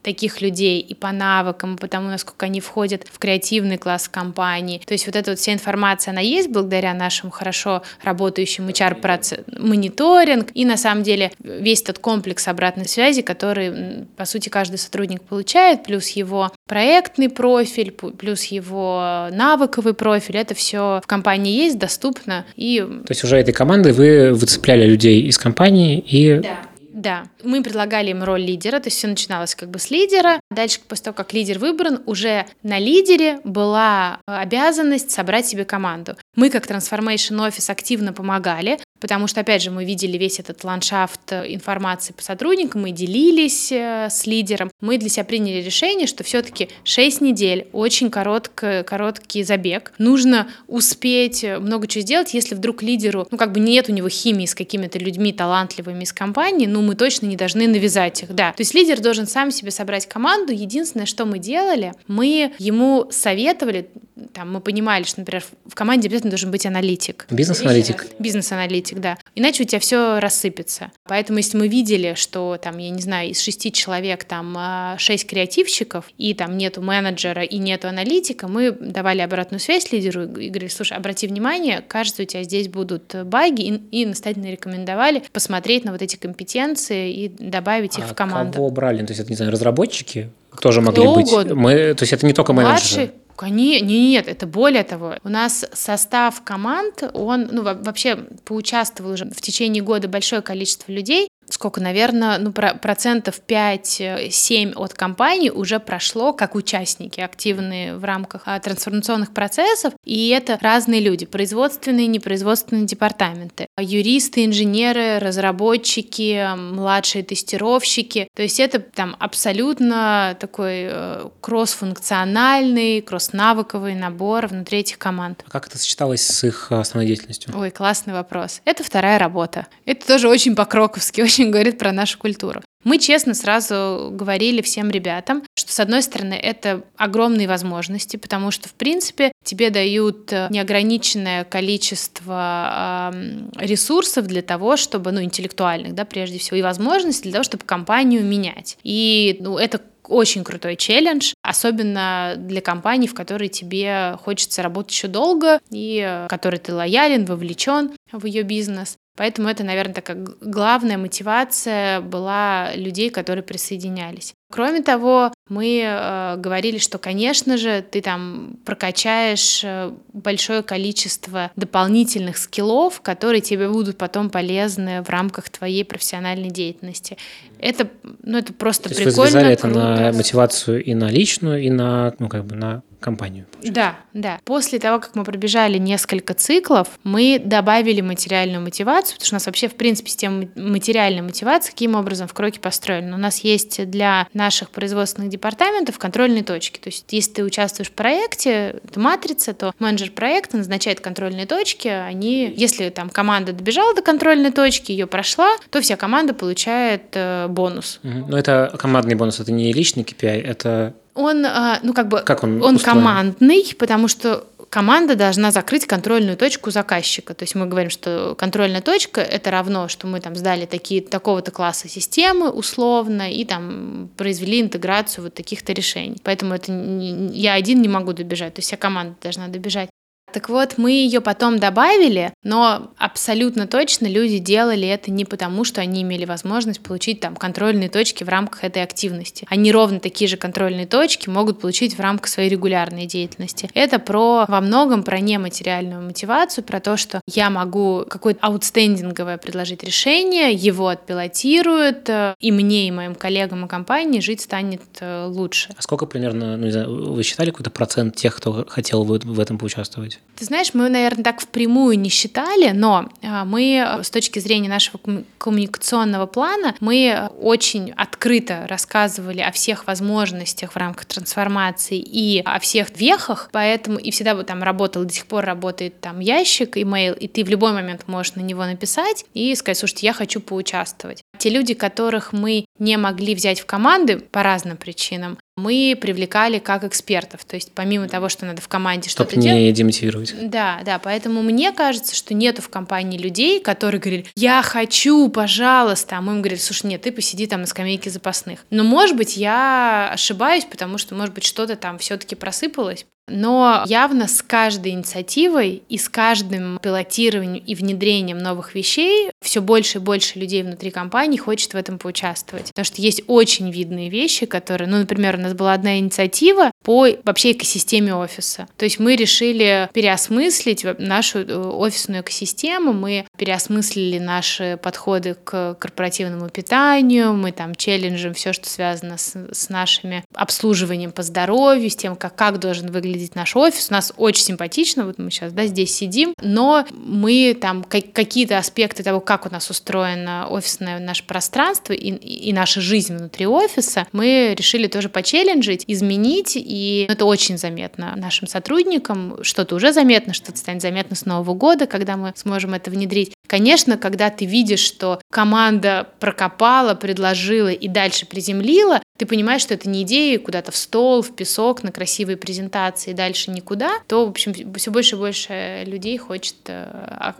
таких 0.02 0.40
людей 0.40 0.80
и 0.80 0.94
по 0.94 1.12
навыкам, 1.12 1.74
и 1.74 1.78
по 1.78 1.88
тому, 1.88 2.08
насколько 2.08 2.46
они 2.46 2.60
входят 2.60 3.06
в 3.10 3.18
креативный 3.18 3.78
класс 3.78 4.08
компании. 4.08 4.80
То 4.84 4.94
есть 4.94 5.06
вот 5.06 5.16
эта 5.16 5.32
вот 5.32 5.38
вся 5.38 5.52
информация, 5.52 6.12
она 6.12 6.20
есть 6.20 6.50
благодаря 6.50 6.94
нашему 6.94 7.28
нашим 7.28 7.30
хорошо 7.30 7.82
работающим 8.02 8.68
HR 8.68 9.58
мониторинг 9.58 10.48
и 10.54 10.64
на 10.64 10.76
самом 10.76 11.02
деле 11.02 11.32
весь 11.42 11.82
этот 11.82 11.98
комплекс 11.98 12.48
обратной 12.48 12.86
связи, 12.86 13.22
который, 13.22 14.06
по 14.16 14.24
сути, 14.24 14.48
каждый 14.48 14.76
сотрудник 14.76 15.22
получает, 15.22 15.84
плюс 15.84 16.08
его 16.10 16.50
проектный 16.66 17.28
профиль, 17.28 17.92
плюс 17.92 18.44
его 18.44 19.28
навыковый 19.32 19.94
профиль, 19.94 20.36
это 20.36 20.54
все 20.54 21.00
в 21.02 21.06
компании 21.06 21.52
есть, 21.52 21.78
доступно. 21.78 22.44
И... 22.56 22.80
То 22.80 23.10
есть 23.10 23.24
уже 23.24 23.36
этой 23.36 23.52
командой 23.52 23.92
вы 23.92 24.32
выцепляли 24.32 24.86
людей 24.86 25.22
из 25.22 25.38
компании 25.38 25.98
и 25.98 26.40
да. 26.40 26.58
Да, 26.98 27.26
мы 27.44 27.62
предлагали 27.62 28.10
им 28.10 28.24
роль 28.24 28.40
лидера, 28.40 28.80
то 28.80 28.88
есть 28.88 28.96
все 28.96 29.06
начиналось 29.06 29.54
как 29.54 29.70
бы 29.70 29.78
с 29.78 29.88
лидера. 29.92 30.40
Дальше, 30.50 30.80
после 30.88 31.04
того, 31.04 31.14
как 31.14 31.32
лидер 31.32 31.60
выбран, 31.60 32.02
уже 32.06 32.44
на 32.64 32.80
лидере 32.80 33.38
была 33.44 34.18
обязанность 34.26 35.12
собрать 35.12 35.46
себе 35.46 35.64
команду. 35.64 36.16
Мы, 36.34 36.50
как 36.50 36.66
Transformation 36.66 37.48
Office, 37.48 37.70
активно 37.70 38.12
помогали. 38.12 38.80
Потому 39.00 39.26
что, 39.26 39.40
опять 39.40 39.62
же, 39.62 39.70
мы 39.70 39.84
видели 39.84 40.16
весь 40.16 40.40
этот 40.40 40.64
ландшафт 40.64 41.32
информации 41.32 42.12
по 42.12 42.22
сотрудникам, 42.22 42.82
мы 42.82 42.90
делились 42.90 43.72
э, 43.72 44.08
с 44.10 44.26
лидером, 44.26 44.70
мы 44.80 44.98
для 44.98 45.08
себя 45.08 45.24
приняли 45.24 45.62
решение, 45.62 46.06
что 46.06 46.24
все-таки 46.24 46.68
6 46.84 47.20
недель, 47.20 47.68
очень 47.72 48.10
коротко, 48.10 48.84
короткий 48.84 49.42
забег, 49.42 49.92
нужно 49.98 50.48
успеть 50.66 51.44
много 51.44 51.86
чего 51.86 52.02
сделать, 52.02 52.34
если 52.34 52.54
вдруг 52.54 52.82
лидеру, 52.82 53.26
ну, 53.30 53.38
как 53.38 53.52
бы 53.52 53.60
нет 53.60 53.88
у 53.88 53.92
него 53.92 54.08
химии 54.08 54.46
с 54.46 54.54
какими-то 54.54 54.98
людьми 54.98 55.32
талантливыми 55.32 56.04
из 56.04 56.12
компании, 56.12 56.66
ну, 56.66 56.82
мы 56.82 56.94
точно 56.94 57.26
не 57.26 57.36
должны 57.36 57.66
навязать 57.66 58.22
их, 58.22 58.34
да. 58.34 58.52
То 58.52 58.62
есть 58.62 58.74
лидер 58.74 59.00
должен 59.00 59.26
сам 59.26 59.50
себе 59.50 59.70
собрать 59.70 60.06
команду, 60.06 60.52
единственное, 60.52 61.06
что 61.06 61.24
мы 61.24 61.38
делали, 61.38 61.92
мы 62.06 62.52
ему 62.58 63.08
советовали, 63.10 63.88
там, 64.32 64.52
мы 64.52 64.60
понимали, 64.60 65.04
что, 65.04 65.20
например, 65.20 65.44
в 65.66 65.74
команде 65.74 66.08
обязательно 66.08 66.30
должен 66.30 66.50
быть 66.50 66.66
аналитик. 66.66 67.26
Бизнес-аналитик. 67.30 68.06
Бизнес-аналитик, 68.18 68.87
да. 68.96 69.18
Иначе 69.34 69.62
у 69.62 69.66
тебя 69.66 69.80
все 69.80 70.20
рассыпется. 70.20 70.90
Поэтому, 71.04 71.38
если 71.38 71.56
мы 71.56 71.68
видели, 71.68 72.14
что 72.14 72.58
там, 72.62 72.78
я 72.78 72.90
не 72.90 73.00
знаю, 73.02 73.30
из 73.30 73.40
шести 73.40 73.72
человек 73.72 74.24
там 74.24 74.54
а, 74.56 74.96
шесть 74.98 75.26
креативщиков, 75.26 76.06
и 76.18 76.34
там 76.34 76.56
нету 76.56 76.80
менеджера 76.80 77.42
и 77.42 77.58
нету 77.58 77.88
аналитика, 77.88 78.48
мы 78.48 78.72
давали 78.72 79.20
обратную 79.20 79.60
связь 79.60 79.90
лидеру 79.92 80.24
и 80.24 80.48
говорили, 80.48 80.70
слушай, 80.70 80.96
обрати 80.96 81.26
внимание, 81.26 81.82
кажется, 81.86 82.22
у 82.22 82.26
тебя 82.26 82.42
здесь 82.42 82.68
будут 82.68 83.14
баги, 83.24 83.62
и, 83.62 84.02
и 84.02 84.06
настоятельно 84.06 84.50
рекомендовали 84.50 85.22
посмотреть 85.32 85.84
на 85.84 85.92
вот 85.92 86.02
эти 86.02 86.16
компетенции 86.16 87.12
и 87.12 87.28
добавить 87.28 87.98
их 87.98 88.04
а 88.04 88.08
в 88.08 88.14
команду. 88.14 88.54
кого 88.54 88.70
брали? 88.70 89.04
То 89.04 89.12
есть 89.12 89.20
это, 89.20 89.30
не 89.30 89.36
знаю, 89.36 89.52
разработчики 89.52 90.30
тоже 90.60 90.80
могли 90.80 91.02
Кто 91.02 91.14
быть? 91.14 91.28
угодно. 91.28 91.54
Мы, 91.54 91.94
то 91.94 92.02
есть 92.02 92.12
это 92.12 92.26
не 92.26 92.32
только 92.32 92.52
Младший, 92.52 92.96
менеджеры? 92.96 93.18
Конечно, 93.38 93.86
нет, 93.86 94.26
это 94.26 94.48
более 94.48 94.82
того. 94.82 95.14
У 95.22 95.28
нас 95.28 95.64
состав 95.72 96.42
команд, 96.42 97.04
он, 97.14 97.48
ну, 97.52 97.62
вообще 97.62 98.16
поучаствовал 98.44 99.12
уже 99.12 99.26
в 99.26 99.40
течение 99.40 99.80
года 99.80 100.08
большое 100.08 100.42
количество 100.42 100.90
людей, 100.90 101.28
сколько, 101.50 101.80
наверное, 101.80 102.38
ну, 102.38 102.52
про 102.52 102.74
процентов 102.74 103.40
5-7 103.46 104.74
от 104.74 104.94
компании 104.94 105.50
уже 105.50 105.78
прошло 105.80 106.32
как 106.32 106.54
участники, 106.54 107.20
активные 107.20 107.96
в 107.96 108.04
рамках 108.04 108.42
а, 108.46 108.58
трансформационных 108.60 109.32
процессов, 109.32 109.94
и 110.04 110.28
это 110.28 110.58
разные 110.60 111.00
люди, 111.00 111.26
производственные 111.26 112.06
и 112.06 112.08
непроизводственные 112.08 112.86
департаменты, 112.86 113.66
юристы, 113.78 114.44
инженеры, 114.44 115.18
разработчики, 115.18 116.48
младшие 116.56 117.24
тестировщики, 117.24 118.28
то 118.34 118.42
есть 118.42 118.60
это 118.60 118.78
там 118.80 119.16
абсолютно 119.18 120.36
такой 120.40 120.88
э, 120.90 121.28
кроссфункциональный, 121.40 123.00
кросс-навыковый 123.00 123.94
набор 123.94 124.46
внутри 124.46 124.78
этих 124.78 124.98
команд. 124.98 125.44
А 125.46 125.50
как 125.50 125.66
это 125.68 125.78
сочеталось 125.78 126.22
с 126.22 126.44
их 126.44 126.72
основной 126.72 127.06
деятельностью? 127.06 127.52
Ой, 127.56 127.70
классный 127.70 128.12
вопрос. 128.12 128.60
Это 128.64 128.84
вторая 128.84 129.18
работа. 129.18 129.66
Это 129.84 130.06
тоже 130.06 130.28
очень 130.28 130.54
по-кроковски, 130.54 131.20
очень 131.28 131.37
говорит 131.44 131.78
про 131.78 131.92
нашу 131.92 132.18
культуру. 132.18 132.60
Мы 132.84 132.98
честно 132.98 133.34
сразу 133.34 134.10
говорили 134.12 134.62
всем 134.62 134.90
ребятам, 134.90 135.42
что 135.56 135.72
с 135.72 135.80
одной 135.80 136.00
стороны 136.02 136.34
это 136.34 136.84
огромные 136.96 137.48
возможности, 137.48 138.16
потому 138.16 138.50
что 138.50 138.68
в 138.68 138.74
принципе 138.74 139.32
тебе 139.42 139.70
дают 139.70 140.32
э, 140.32 140.46
неограниченное 140.50 141.44
количество 141.44 143.10
э, 143.12 143.48
ресурсов 143.58 144.26
для 144.26 144.42
того, 144.42 144.76
чтобы, 144.76 145.10
ну, 145.10 145.22
интеллектуальных, 145.22 145.94
да, 145.94 146.04
прежде 146.04 146.38
всего, 146.38 146.56
и 146.56 146.62
возможностей 146.62 147.24
для 147.24 147.32
того, 147.32 147.44
чтобы 147.44 147.64
компанию 147.64 148.24
менять. 148.24 148.78
И 148.84 149.36
ну, 149.40 149.58
это 149.58 149.80
очень 150.08 150.44
крутой 150.44 150.76
челлендж, 150.76 151.34
особенно 151.42 152.34
для 152.36 152.60
компаний, 152.60 153.08
в 153.08 153.14
которой 153.14 153.48
тебе 153.48 154.16
хочется 154.22 154.62
работать 154.62 154.92
еще 154.92 155.08
долго 155.08 155.60
и 155.70 156.00
в 156.00 156.24
э, 156.24 156.28
которой 156.28 156.58
ты 156.58 156.74
лоялен, 156.74 157.24
вовлечен 157.24 157.92
в 158.12 158.24
ее 158.24 158.42
бизнес. 158.42 158.96
Поэтому 159.18 159.48
это, 159.48 159.64
наверное, 159.64 159.94
такая 159.94 160.16
главная 160.40 160.96
мотивация 160.96 162.00
была 162.00 162.72
людей, 162.76 163.10
которые 163.10 163.42
присоединялись. 163.42 164.32
Кроме 164.50 164.80
того, 164.80 165.32
мы 165.48 165.82
э, 165.84 166.36
говорили, 166.36 166.78
что, 166.78 166.96
конечно 166.96 167.58
же, 167.58 167.84
ты 167.88 168.00
там 168.00 168.56
прокачаешь 168.64 169.62
э, 169.62 169.92
большое 170.14 170.62
количество 170.62 171.50
дополнительных 171.54 172.38
скиллов, 172.38 173.02
которые 173.02 173.42
тебе 173.42 173.68
будут 173.68 173.98
потом 173.98 174.30
полезны 174.30 175.02
в 175.02 175.10
рамках 175.10 175.50
твоей 175.50 175.84
профессиональной 175.84 176.50
деятельности. 176.50 177.18
Это, 177.58 177.88
ну, 178.22 178.38
это 178.38 178.54
просто 178.54 178.88
То 178.88 178.94
прикольно. 178.94 179.10
Вы 179.10 179.30
завязали 179.30 179.54
круто. 179.54 179.68
это 179.68 179.78
на 179.78 180.12
мотивацию 180.12 180.82
и 180.82 180.94
на 180.94 181.10
личную, 181.10 181.62
и 181.62 181.70
на, 181.70 182.14
ну, 182.18 182.28
как 182.28 182.46
бы 182.46 182.56
на 182.56 182.82
компанию. 183.00 183.46
Да, 183.62 183.96
да. 184.12 184.40
После 184.44 184.78
того, 184.78 185.00
как 185.00 185.14
мы 185.14 185.24
пробежали 185.24 185.78
несколько 185.78 186.34
циклов, 186.34 186.98
мы 187.04 187.40
добавили 187.42 188.00
материальную 188.00 188.62
мотивацию, 188.62 189.14
потому 189.14 189.26
что 189.26 189.34
у 189.34 189.36
нас 189.36 189.46
вообще, 189.46 189.68
в 189.68 189.74
принципе, 189.74 190.10
система 190.10 190.48
материальной 190.56 191.22
мотивации 191.22 191.70
каким 191.70 191.94
образом 191.94 192.26
в 192.26 192.34
Кроке 192.34 192.60
построена. 192.60 193.14
У 193.14 193.18
нас 193.18 193.38
есть 193.44 193.88
для 193.88 194.26
наших 194.38 194.70
производственных 194.70 195.28
департаментов 195.28 195.98
контрольные 195.98 196.42
точки. 196.42 196.78
То 196.78 196.88
есть, 196.88 197.04
если 197.10 197.32
ты 197.32 197.44
участвуешь 197.44 197.88
в 197.88 197.92
проекте, 197.92 198.80
это 198.84 199.00
матрица, 199.00 199.52
то 199.52 199.74
менеджер 199.78 200.12
проекта 200.12 200.56
назначает 200.56 201.00
контрольные 201.00 201.44
точки. 201.44 201.88
Они, 201.88 202.50
если 202.56 202.88
там 202.88 203.10
команда 203.10 203.52
добежала 203.52 203.94
до 203.94 204.00
контрольной 204.00 204.52
точки, 204.52 204.92
ее 204.92 205.06
прошла, 205.06 205.56
то 205.70 205.80
вся 205.82 205.96
команда 205.96 206.32
получает 206.32 207.02
э, 207.14 207.48
бонус. 207.48 208.00
Но 208.02 208.38
это 208.38 208.74
командный 208.78 209.16
бонус, 209.16 209.40
это 209.40 209.52
не 209.52 209.72
личный 209.72 210.04
KPI, 210.04 210.42
это 210.42 210.94
он, 211.14 211.44
а, 211.44 211.80
ну 211.82 211.94
как 211.94 212.06
бы, 212.06 212.20
как 212.20 212.44
он, 212.44 212.62
он 212.62 212.76
устроен? 212.76 212.98
командный, 212.98 213.74
потому 213.76 214.06
что 214.06 214.46
команда 214.70 215.14
должна 215.14 215.50
закрыть 215.50 215.86
контрольную 215.86 216.36
точку 216.36 216.70
заказчика. 216.70 217.34
То 217.34 217.44
есть 217.44 217.54
мы 217.54 217.66
говорим, 217.66 217.90
что 217.90 218.34
контрольная 218.36 218.80
точка 218.80 219.20
это 219.20 219.50
равно, 219.50 219.88
что 219.88 220.06
мы 220.06 220.20
там 220.20 220.36
сдали 220.36 220.66
такие, 220.66 221.02
такого-то 221.02 221.50
класса 221.50 221.88
системы 221.88 222.50
условно 222.50 223.32
и 223.32 223.44
там 223.44 224.10
произвели 224.16 224.60
интеграцию 224.60 225.24
вот 225.24 225.34
таких-то 225.34 225.72
решений. 225.72 226.18
Поэтому 226.22 226.54
это 226.54 226.72
не, 226.72 227.28
я 227.38 227.54
один 227.54 227.82
не 227.82 227.88
могу 227.88 228.12
добежать, 228.12 228.54
то 228.54 228.58
есть 228.60 228.68
вся 228.68 228.76
команда 228.76 229.16
должна 229.22 229.48
добежать. 229.48 229.88
Так 230.32 230.48
вот, 230.48 230.74
мы 230.76 230.92
ее 230.92 231.20
потом 231.20 231.58
добавили, 231.58 232.32
но 232.42 232.92
абсолютно 232.98 233.66
точно 233.66 234.06
люди 234.06 234.38
делали 234.38 234.86
это 234.86 235.10
не 235.10 235.24
потому, 235.24 235.64
что 235.64 235.80
они 235.80 236.02
имели 236.02 236.24
возможность 236.24 236.80
получить 236.80 237.20
там 237.20 237.34
контрольные 237.34 237.88
точки 237.88 238.24
в 238.24 238.28
рамках 238.28 238.64
этой 238.64 238.82
активности. 238.82 239.46
Они 239.48 239.72
ровно 239.72 240.00
такие 240.00 240.28
же 240.28 240.36
контрольные 240.36 240.86
точки 240.86 241.28
могут 241.28 241.60
получить 241.60 241.96
в 241.96 242.00
рамках 242.00 242.28
своей 242.28 242.50
регулярной 242.50 243.06
деятельности. 243.06 243.70
Это 243.74 243.98
про 243.98 244.44
во 244.48 244.60
многом 244.60 245.02
про 245.02 245.18
нематериальную 245.20 246.02
мотивацию, 246.02 246.64
про 246.64 246.80
то, 246.80 246.96
что 246.96 247.20
я 247.26 247.50
могу 247.50 248.04
какое-то 248.08 248.40
аутстендинговое 248.42 249.38
предложить 249.38 249.82
решение, 249.82 250.52
его 250.52 250.88
отпилотируют, 250.88 252.08
э, 252.08 252.34
и 252.38 252.52
мне, 252.52 252.88
и 252.88 252.90
моим 252.90 253.14
коллегам 253.14 253.64
и 253.64 253.68
компании 253.68 254.20
жить 254.20 254.42
станет 254.42 254.82
э, 255.00 255.26
лучше. 255.26 255.70
А 255.76 255.82
сколько 255.82 256.06
примерно, 256.06 256.56
ну, 256.56 256.66
не 256.66 256.72
знаю, 256.72 257.12
вы 257.12 257.22
считали 257.22 257.50
какой-то 257.50 257.70
процент 257.70 258.16
тех, 258.16 258.36
кто 258.36 258.66
хотел 258.68 259.04
в 259.04 259.40
этом 259.40 259.58
поучаствовать? 259.58 260.17
Ты 260.38 260.44
знаешь, 260.44 260.72
мы, 260.72 260.88
наверное, 260.88 261.24
так 261.24 261.40
впрямую 261.40 261.98
не 261.98 262.10
считали, 262.10 262.70
но 262.70 263.08
а, 263.24 263.44
мы 263.44 263.84
э, 263.84 264.04
с 264.04 264.10
точки 264.10 264.38
зрения 264.38 264.68
нашего 264.68 264.98
комму- 264.98 265.24
коммуникационного 265.36 266.26
плана, 266.26 266.76
мы 266.78 267.28
очень 267.40 267.90
открыто 267.96 268.64
рассказывали 268.68 269.40
о 269.40 269.50
всех 269.50 269.88
возможностях 269.88 270.72
в 270.72 270.76
рамках 270.76 271.06
трансформации 271.06 271.98
и 271.98 272.40
о 272.44 272.60
всех 272.60 272.96
вехах, 272.96 273.48
поэтому 273.50 273.98
и 273.98 274.12
всегда 274.12 274.36
бы 274.36 274.44
там 274.44 274.62
работал, 274.62 275.02
до 275.02 275.12
сих 275.12 275.26
пор 275.26 275.44
работает 275.44 276.00
там 276.00 276.20
ящик, 276.20 276.76
имейл, 276.76 277.14
и 277.14 277.26
ты 277.26 277.42
в 277.42 277.48
любой 277.48 277.72
момент 277.72 278.06
можешь 278.06 278.36
на 278.36 278.40
него 278.40 278.64
написать 278.64 279.24
и 279.34 279.52
сказать, 279.56 279.78
слушайте, 279.78 280.06
я 280.06 280.12
хочу 280.12 280.38
поучаствовать. 280.40 281.20
Те 281.38 281.50
люди, 281.50 281.74
которых 281.74 282.32
мы 282.32 282.64
не 282.78 282.96
могли 282.96 283.34
взять 283.34 283.58
в 283.58 283.66
команды 283.66 284.20
по 284.20 284.44
разным 284.44 284.76
причинам, 284.76 285.36
мы 285.58 285.96
привлекали 286.00 286.58
как 286.58 286.84
экспертов. 286.84 287.44
То 287.44 287.56
есть 287.56 287.72
помимо 287.74 288.08
того, 288.08 288.28
что 288.28 288.46
надо 288.46 288.62
в 288.62 288.68
команде 288.68 289.10
что-то 289.10 289.38
не 289.38 289.48
делать, 289.48 289.74
демотивировать. 289.74 290.34
да, 290.48 290.80
да, 290.84 290.98
поэтому 290.98 291.42
мне 291.42 291.72
кажется, 291.72 292.14
что 292.14 292.34
нету 292.34 292.62
в 292.62 292.68
компании 292.68 293.18
людей, 293.18 293.60
которые 293.60 294.00
говорили, 294.00 294.26
я 294.34 294.62
хочу, 294.62 295.28
пожалуйста, 295.28 296.16
а 296.16 296.20
мы 296.20 296.32
им 296.34 296.38
говорили, 296.38 296.60
слушай, 296.60 296.86
нет, 296.86 297.02
ты 297.02 297.12
посиди 297.12 297.46
там 297.46 297.60
на 297.60 297.66
скамейке 297.66 298.10
запасных. 298.10 298.64
Но, 298.70 298.84
может 298.84 299.16
быть, 299.16 299.36
я 299.36 300.10
ошибаюсь, 300.12 300.64
потому 300.64 300.98
что, 300.98 301.14
может 301.14 301.34
быть, 301.34 301.44
что-то 301.44 301.76
там 301.76 301.98
все-таки 301.98 302.34
просыпалось. 302.34 303.04
Но 303.28 303.84
явно 303.86 304.26
с 304.26 304.42
каждой 304.42 304.92
инициативой 304.92 305.82
и 305.88 305.98
с 305.98 306.08
каждым 306.08 306.78
пилотированием 306.82 307.62
и 307.64 307.74
внедрением 307.74 308.38
новых 308.38 308.74
вещей 308.74 309.30
все 309.42 309.60
больше 309.60 309.98
и 309.98 310.00
больше 310.00 310.38
людей 310.38 310.62
внутри 310.62 310.90
компании 310.90 311.36
хочет 311.36 311.74
в 311.74 311.76
этом 311.76 311.98
поучаствовать. 311.98 312.68
Потому 312.68 312.84
что 312.84 313.02
есть 313.02 313.22
очень 313.26 313.70
видные 313.70 314.08
вещи, 314.08 314.46
которые, 314.46 314.88
ну, 314.88 314.98
например, 314.98 315.36
у 315.36 315.38
нас 315.48 315.56
была 315.56 315.72
одна 315.72 315.98
инициатива 315.98 316.70
по 316.88 317.06
вообще 317.24 317.52
экосистеме 317.52 318.14
офиса. 318.14 318.66
То 318.78 318.86
есть 318.86 318.98
мы 318.98 319.14
решили 319.14 319.90
переосмыслить 319.92 320.86
нашу 320.98 321.40
э, 321.40 321.54
офисную 321.54 322.22
экосистему, 322.22 322.94
мы 322.94 323.26
переосмыслили 323.36 324.18
наши 324.18 324.78
подходы 324.82 325.34
к 325.34 325.74
корпоративному 325.74 326.48
питанию, 326.48 327.34
мы 327.34 327.52
там 327.52 327.74
челленджим 327.74 328.32
все, 328.32 328.54
что 328.54 328.70
связано 328.70 329.18
с, 329.18 329.36
с 329.52 329.68
нашими 329.68 330.24
обслуживанием 330.34 331.12
по 331.12 331.22
здоровью, 331.22 331.90
с 331.90 331.96
тем, 331.96 332.16
как, 332.16 332.34
как 332.34 332.58
должен 332.58 332.90
выглядеть 332.90 333.34
наш 333.34 333.54
офис. 333.54 333.88
У 333.90 333.92
нас 333.92 334.14
очень 334.16 334.44
симпатично, 334.44 335.04
вот 335.04 335.18
мы 335.18 335.30
сейчас 335.30 335.52
да, 335.52 335.66
здесь 335.66 335.94
сидим, 335.94 336.32
но 336.40 336.86
мы 336.90 337.54
там 337.60 337.84
какие-то 337.84 338.56
аспекты 338.56 339.02
того, 339.02 339.20
как 339.20 339.44
у 339.44 339.50
нас 339.50 339.68
устроено 339.68 340.48
офисное 340.48 341.00
наше 341.00 341.26
пространство 341.26 341.92
и, 341.92 342.12
и 342.12 342.50
наша 342.54 342.80
жизнь 342.80 343.14
внутри 343.14 343.46
офиса, 343.46 344.06
мы 344.12 344.54
решили 344.56 344.86
тоже 344.86 345.10
почелленджить, 345.10 345.84
изменить, 345.86 346.56
и 346.56 346.77
это 347.08 347.24
очень 347.24 347.58
заметно 347.58 348.14
нашим 348.16 348.46
сотрудникам, 348.46 349.42
что-то 349.42 349.76
уже 349.76 349.92
заметно, 349.92 350.32
что-то 350.32 350.58
станет 350.58 350.82
заметно 350.82 351.16
с 351.16 351.24
Нового 351.24 351.54
года, 351.54 351.86
когда 351.86 352.16
мы 352.16 352.32
сможем 352.36 352.74
это 352.74 352.90
внедрить. 352.90 353.32
Конечно, 353.46 353.96
когда 353.96 354.30
ты 354.30 354.44
видишь, 354.44 354.80
что 354.80 355.20
команда 355.30 356.08
прокопала, 356.20 356.94
предложила 356.94 357.68
и 357.68 357.88
дальше 357.88 358.26
приземлила, 358.26 359.00
ты 359.18 359.26
понимаешь, 359.26 359.62
что 359.62 359.74
это 359.74 359.88
не 359.88 360.02
идеи 360.02 360.36
куда-то 360.36 360.70
в 360.70 360.76
стол, 360.76 361.22
в 361.22 361.34
песок, 361.34 361.82
на 361.82 361.90
красивые 361.90 362.36
презентации, 362.36 363.12
дальше 363.12 363.50
никуда, 363.50 363.98
то, 364.06 364.24
в 364.26 364.30
общем, 364.30 364.54
все 364.74 364.90
больше 364.90 365.16
и 365.16 365.18
больше 365.18 365.82
людей 365.86 366.16
хочет 366.18 366.56
э, 366.66 366.84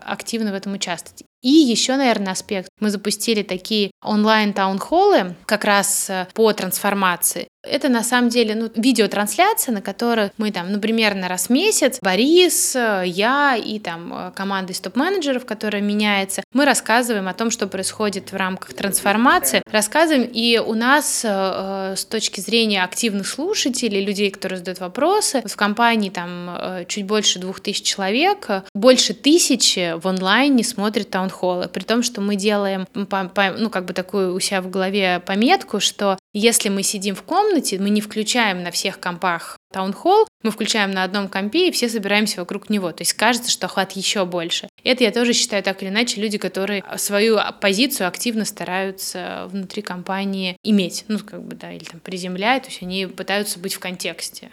активно 0.01 0.51
в 0.51 0.55
этом 0.55 0.73
участвовать. 0.73 1.23
И 1.41 1.51
еще, 1.51 1.97
наверное, 1.97 2.33
аспект. 2.33 2.69
Мы 2.81 2.91
запустили 2.91 3.43
такие 3.43 3.93
онлайн-таунхоллы 4.03 5.35
как 5.47 5.65
раз 5.65 6.09
э, 6.11 6.27
по 6.35 6.53
трансформации. 6.53 7.49
Это 7.63 7.89
на 7.89 8.05
самом 8.05 8.29
деле 8.29 8.55
ну, 8.55 8.71
видеотрансляция, 8.75 9.73
на 9.73 9.83
которой 9.83 10.31
мы 10.39 10.53
там, 10.53 10.73
ну, 10.73 10.79
примерно 10.81 11.29
раз 11.29 11.47
в 11.47 11.51
месяц, 11.51 11.99
Борис, 12.01 12.77
э, 12.77 13.03
я 13.07 13.57
и 13.57 13.81
там 13.81 14.13
э, 14.13 14.33
команда 14.33 14.73
из 14.73 14.81
топ-менеджеров, 14.81 15.45
которая 15.45 15.83
меняется, 15.83 16.43
мы 16.53 16.65
рассказываем 16.65 17.27
о 17.27 17.35
том, 17.35 17.51
что 17.51 17.67
происходит 17.67 18.31
в 18.31 18.37
рамках 18.37 18.75
трансформации, 18.75 19.63
рассказываем, 19.71 20.29
и 20.33 20.59
у 20.59 20.75
нас 20.75 21.23
э, 21.25 21.95
с 21.97 22.05
точки 22.05 22.41
зрения 22.41 22.85
активных 22.85 23.27
слушателей, 23.27 24.05
людей, 24.05 24.31
которые 24.31 24.59
задают 24.59 24.79
вопросы, 24.79 25.43
в 25.45 25.57
компании 25.57 26.11
там 26.11 26.85
чуть 26.87 27.07
больше 27.07 27.39
двух 27.39 27.61
тысяч 27.61 27.83
человек, 27.83 28.49
больше 28.75 29.15
тысячи 29.15 29.99
в 29.99 30.07
онлайне 30.07 30.63
смотрят 30.63 31.11
таунхоллы, 31.11 31.69
при 31.69 31.83
том, 31.83 32.03
что 32.03 32.21
мы 32.21 32.37
делаем, 32.37 32.87
по, 32.87 33.25
по, 33.25 33.51
ну, 33.51 33.69
как 33.69 33.85
бы 33.89 33.95
такую 33.95 34.35
у 34.35 34.41
себя 34.41 34.63
в 34.63 34.71
голове 34.71 35.21
пометку, 35.25 35.81
что 35.81 36.19
если 36.33 36.69
мы 36.69 36.83
сидим 36.83 37.15
в 37.15 37.23
комнате, 37.23 37.79
мы 37.79 37.91
не 37.91 38.01
включаем 38.01 38.63
на 38.63 38.71
всех 38.71 39.01
компах 39.01 39.57
таунхолл, 39.73 40.29
мы 40.43 40.51
включаем 40.51 40.93
на 40.93 41.03
одном 41.05 41.29
компе, 41.29 41.69
и 41.69 41.73
все 41.73 41.89
собираемся 41.89 42.41
вокруг 42.41 42.71
него. 42.71 42.93
То 42.93 43.03
есть 43.03 43.15
кажется, 43.15 43.51
что 43.51 43.67
охват 43.67 43.93
еще 43.93 44.25
больше. 44.25 44.69
Это 44.85 45.05
я 45.05 45.11
тоже 45.11 45.33
считаю 45.33 45.63
так 45.63 45.83
или 45.83 45.91
иначе 45.91 46.21
люди, 46.21 46.39
которые 46.39 46.85
свою 46.97 47.39
позицию 47.61 48.09
активно 48.09 48.45
стараются 48.45 49.49
внутри 49.51 49.83
компании 49.83 50.57
иметь. 50.63 51.05
Ну, 51.09 51.19
как 51.19 51.43
бы, 51.43 51.57
да, 51.57 51.73
или 51.73 51.85
там 51.85 52.01
приземляют, 52.01 52.65
то 52.65 52.71
есть 52.71 52.83
они 52.83 53.07
пытаются 53.07 53.59
быть 53.59 53.75
в 53.75 53.79
контексте. 53.79 54.51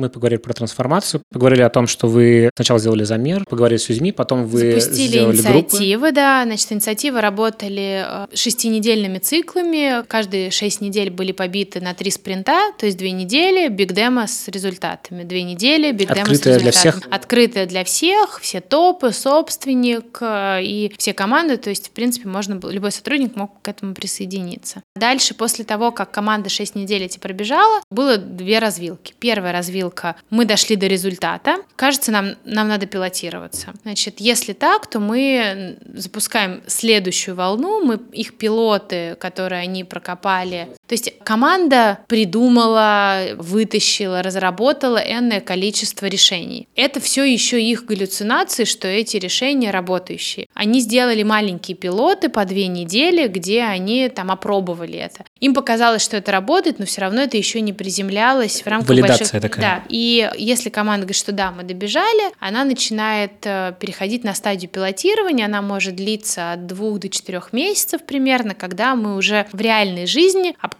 Мы 0.00 0.08
поговорили 0.08 0.40
про 0.40 0.54
трансформацию, 0.54 1.20
поговорили 1.30 1.60
о 1.60 1.68
том, 1.68 1.86
что 1.86 2.06
вы 2.08 2.48
сначала 2.56 2.80
сделали 2.80 3.04
замер, 3.04 3.44
поговорили 3.44 3.78
с 3.78 3.90
людьми, 3.90 4.12
потом 4.12 4.46
вы 4.46 4.80
Запустили 4.80 5.08
сделали 5.08 5.36
инициативы, 5.36 6.00
группы. 6.00 6.14
да. 6.14 6.42
Значит, 6.46 6.72
инициативы 6.72 7.20
работали 7.20 8.06
э, 8.06 8.26
шестинедельными 8.34 9.18
циклами. 9.18 10.02
Каждые 10.06 10.50
шесть 10.50 10.80
недель 10.80 11.10
были 11.10 11.32
побиты 11.32 11.82
на 11.82 11.92
три 11.92 12.10
спринта, 12.10 12.72
то 12.78 12.86
есть 12.86 12.96
две 12.96 13.10
недели, 13.10 13.68
биг 13.68 13.92
демо 13.92 14.26
с 14.26 14.48
результатами. 14.48 15.22
Две 15.24 15.42
недели, 15.42 15.92
биг 15.92 16.14
демо 16.14 16.24
с 16.24 16.30
результатами. 16.30 16.62
для 16.62 16.72
всех? 16.72 17.02
Открытая 17.10 17.66
для 17.66 17.84
всех, 17.84 18.40
все 18.40 18.62
топы, 18.62 19.12
собственник 19.12 20.16
э, 20.22 20.62
и 20.62 20.94
все 20.96 21.12
команды. 21.12 21.58
То 21.58 21.68
есть, 21.68 21.88
в 21.88 21.90
принципе, 21.90 22.26
можно 22.26 22.56
было, 22.56 22.70
любой 22.70 22.92
сотрудник 22.92 23.36
мог 23.36 23.60
к 23.60 23.68
этому 23.68 23.94
присоединиться. 23.94 24.82
Дальше, 24.96 25.34
после 25.34 25.66
того, 25.66 25.92
как 25.92 26.10
команда 26.10 26.48
шесть 26.48 26.74
недель 26.74 27.02
эти 27.02 27.18
пробежала, 27.18 27.82
было 27.90 28.16
две 28.16 28.60
развилки. 28.60 29.12
Первая 29.18 29.52
развилка 29.52 29.89
ссылка. 29.90 30.16
Мы 30.30 30.44
дошли 30.44 30.76
до 30.76 30.86
результата. 30.86 31.56
Кажется, 31.76 32.12
нам, 32.12 32.36
нам 32.44 32.68
надо 32.68 32.86
пилотироваться. 32.86 33.72
Значит, 33.82 34.20
если 34.20 34.52
так, 34.52 34.86
то 34.86 35.00
мы 35.00 35.76
запускаем 35.94 36.62
следующую 36.66 37.34
волну. 37.34 37.84
Мы 37.84 38.00
их 38.12 38.38
пилоты, 38.38 39.16
которые 39.16 39.62
они 39.62 39.84
прокопали. 39.84 40.68
То 40.90 40.94
есть 40.94 41.12
команда 41.22 42.00
придумала, 42.08 43.36
вытащила, 43.36 44.24
разработала 44.24 44.96
энное 44.96 45.40
количество 45.40 46.06
решений. 46.06 46.66
Это 46.74 46.98
все 46.98 47.22
еще 47.22 47.62
их 47.62 47.84
галлюцинации, 47.84 48.64
что 48.64 48.88
эти 48.88 49.16
решения 49.16 49.70
работающие. 49.70 50.48
Они 50.52 50.80
сделали 50.80 51.22
маленькие 51.22 51.76
пилоты 51.76 52.28
по 52.28 52.44
две 52.44 52.66
недели, 52.66 53.28
где 53.28 53.62
они 53.62 54.08
там 54.08 54.32
опробовали 54.32 54.98
это. 54.98 55.24
Им 55.38 55.54
показалось, 55.54 56.02
что 56.02 56.16
это 56.16 56.32
работает, 56.32 56.80
но 56.80 56.86
все 56.86 57.02
равно 57.02 57.20
это 57.22 57.36
еще 57.36 57.60
не 57.60 57.72
приземлялось 57.72 58.62
в 58.62 58.66
рамках 58.66 58.88
Валидация 58.88 59.18
больших... 59.18 59.42
такая. 59.42 59.60
Да, 59.60 59.84
и 59.88 60.28
если 60.38 60.70
команда 60.70 61.02
говорит, 61.02 61.20
что 61.20 61.30
да, 61.30 61.52
мы 61.52 61.62
добежали, 61.62 62.32
она 62.40 62.64
начинает 62.64 63.34
э, 63.44 63.74
переходить 63.78 64.24
на 64.24 64.34
стадию 64.34 64.68
пилотирования, 64.68 65.44
она 65.44 65.62
может 65.62 65.94
длиться 65.94 66.50
от 66.50 66.66
двух 66.66 66.98
до 66.98 67.08
четырех 67.08 67.52
месяцев 67.52 68.04
примерно, 68.04 68.56
когда 68.56 68.96
мы 68.96 69.14
уже 69.14 69.46
в 69.52 69.60
реальной 69.60 70.06
жизни 70.06 70.56
обкатываем 70.58 70.79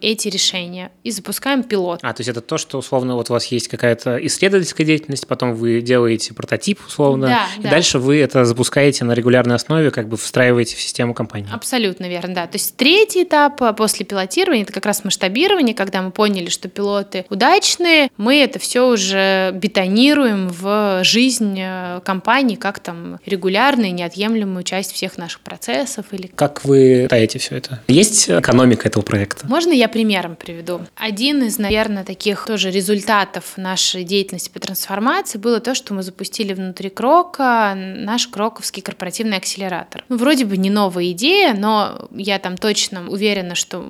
эти 0.00 0.28
решения 0.28 0.90
и 1.04 1.10
запускаем 1.10 1.62
пилот. 1.62 2.00
А, 2.02 2.12
то 2.12 2.20
есть 2.20 2.28
это 2.28 2.40
то, 2.40 2.58
что 2.58 2.78
условно 2.78 3.16
вот 3.16 3.30
у 3.30 3.32
вас 3.32 3.46
есть 3.46 3.68
какая-то 3.68 4.24
исследовательская 4.26 4.86
деятельность, 4.86 5.26
потом 5.26 5.54
вы 5.54 5.80
делаете 5.80 6.34
прототип 6.34 6.80
условно, 6.86 7.26
да, 7.26 7.46
и 7.58 7.62
да. 7.62 7.70
дальше 7.70 7.98
вы 7.98 8.18
это 8.18 8.44
запускаете 8.44 9.04
на 9.04 9.12
регулярной 9.12 9.56
основе, 9.56 9.90
как 9.90 10.08
бы 10.08 10.16
встраиваете 10.16 10.76
в 10.76 10.80
систему 10.80 11.14
компании. 11.14 11.48
Абсолютно 11.52 12.08
верно, 12.08 12.34
да. 12.34 12.46
То 12.46 12.56
есть 12.56 12.76
третий 12.76 13.24
этап 13.24 13.60
э, 13.62 13.72
после 13.72 14.06
пилотирования, 14.06 14.62
это 14.62 14.72
как 14.72 14.86
раз 14.86 15.04
масштабирование, 15.04 15.74
когда 15.74 16.02
мы 16.02 16.10
поняли, 16.12 16.48
что 16.48 16.68
пилоты 16.68 17.24
удачные, 17.28 18.10
мы 18.16 18.36
это 18.36 18.58
все 18.58 18.88
уже 18.88 19.50
бетонируем 19.54 20.48
в 20.48 21.02
жизнь 21.04 21.58
э, 21.58 22.00
компании, 22.04 22.56
как 22.56 22.78
там 22.78 23.18
регулярную, 23.26 23.92
неотъемлемую 23.92 24.62
часть 24.62 24.92
всех 24.92 25.18
наших 25.18 25.40
процессов. 25.40 26.06
Или... 26.12 26.28
Как 26.28 26.64
вы 26.64 27.06
даете 27.08 27.38
все 27.38 27.56
это? 27.56 27.82
Есть 27.88 28.30
экономика 28.30 28.88
этого 28.88 29.02
проекта? 29.02 29.31
Можно 29.44 29.72
я 29.72 29.88
примером 29.88 30.36
приведу? 30.36 30.80
Один 30.96 31.42
из, 31.42 31.58
наверное, 31.58 32.04
таких 32.04 32.46
тоже 32.46 32.70
результатов 32.70 33.54
нашей 33.56 34.04
деятельности 34.04 34.50
по 34.50 34.60
трансформации 34.60 35.38
было 35.38 35.60
то, 35.60 35.74
что 35.74 35.94
мы 35.94 36.02
запустили 36.02 36.52
внутри 36.52 36.90
Крока 36.90 37.74
наш 37.76 38.28
Кроковский 38.28 38.82
корпоративный 38.82 39.36
акселератор. 39.36 40.04
Ну, 40.08 40.16
вроде 40.16 40.44
бы 40.44 40.56
не 40.56 40.70
новая 40.70 41.10
идея, 41.12 41.54
но 41.54 42.08
я 42.12 42.38
там 42.38 42.56
точно 42.56 43.08
уверена, 43.08 43.54
что 43.54 43.84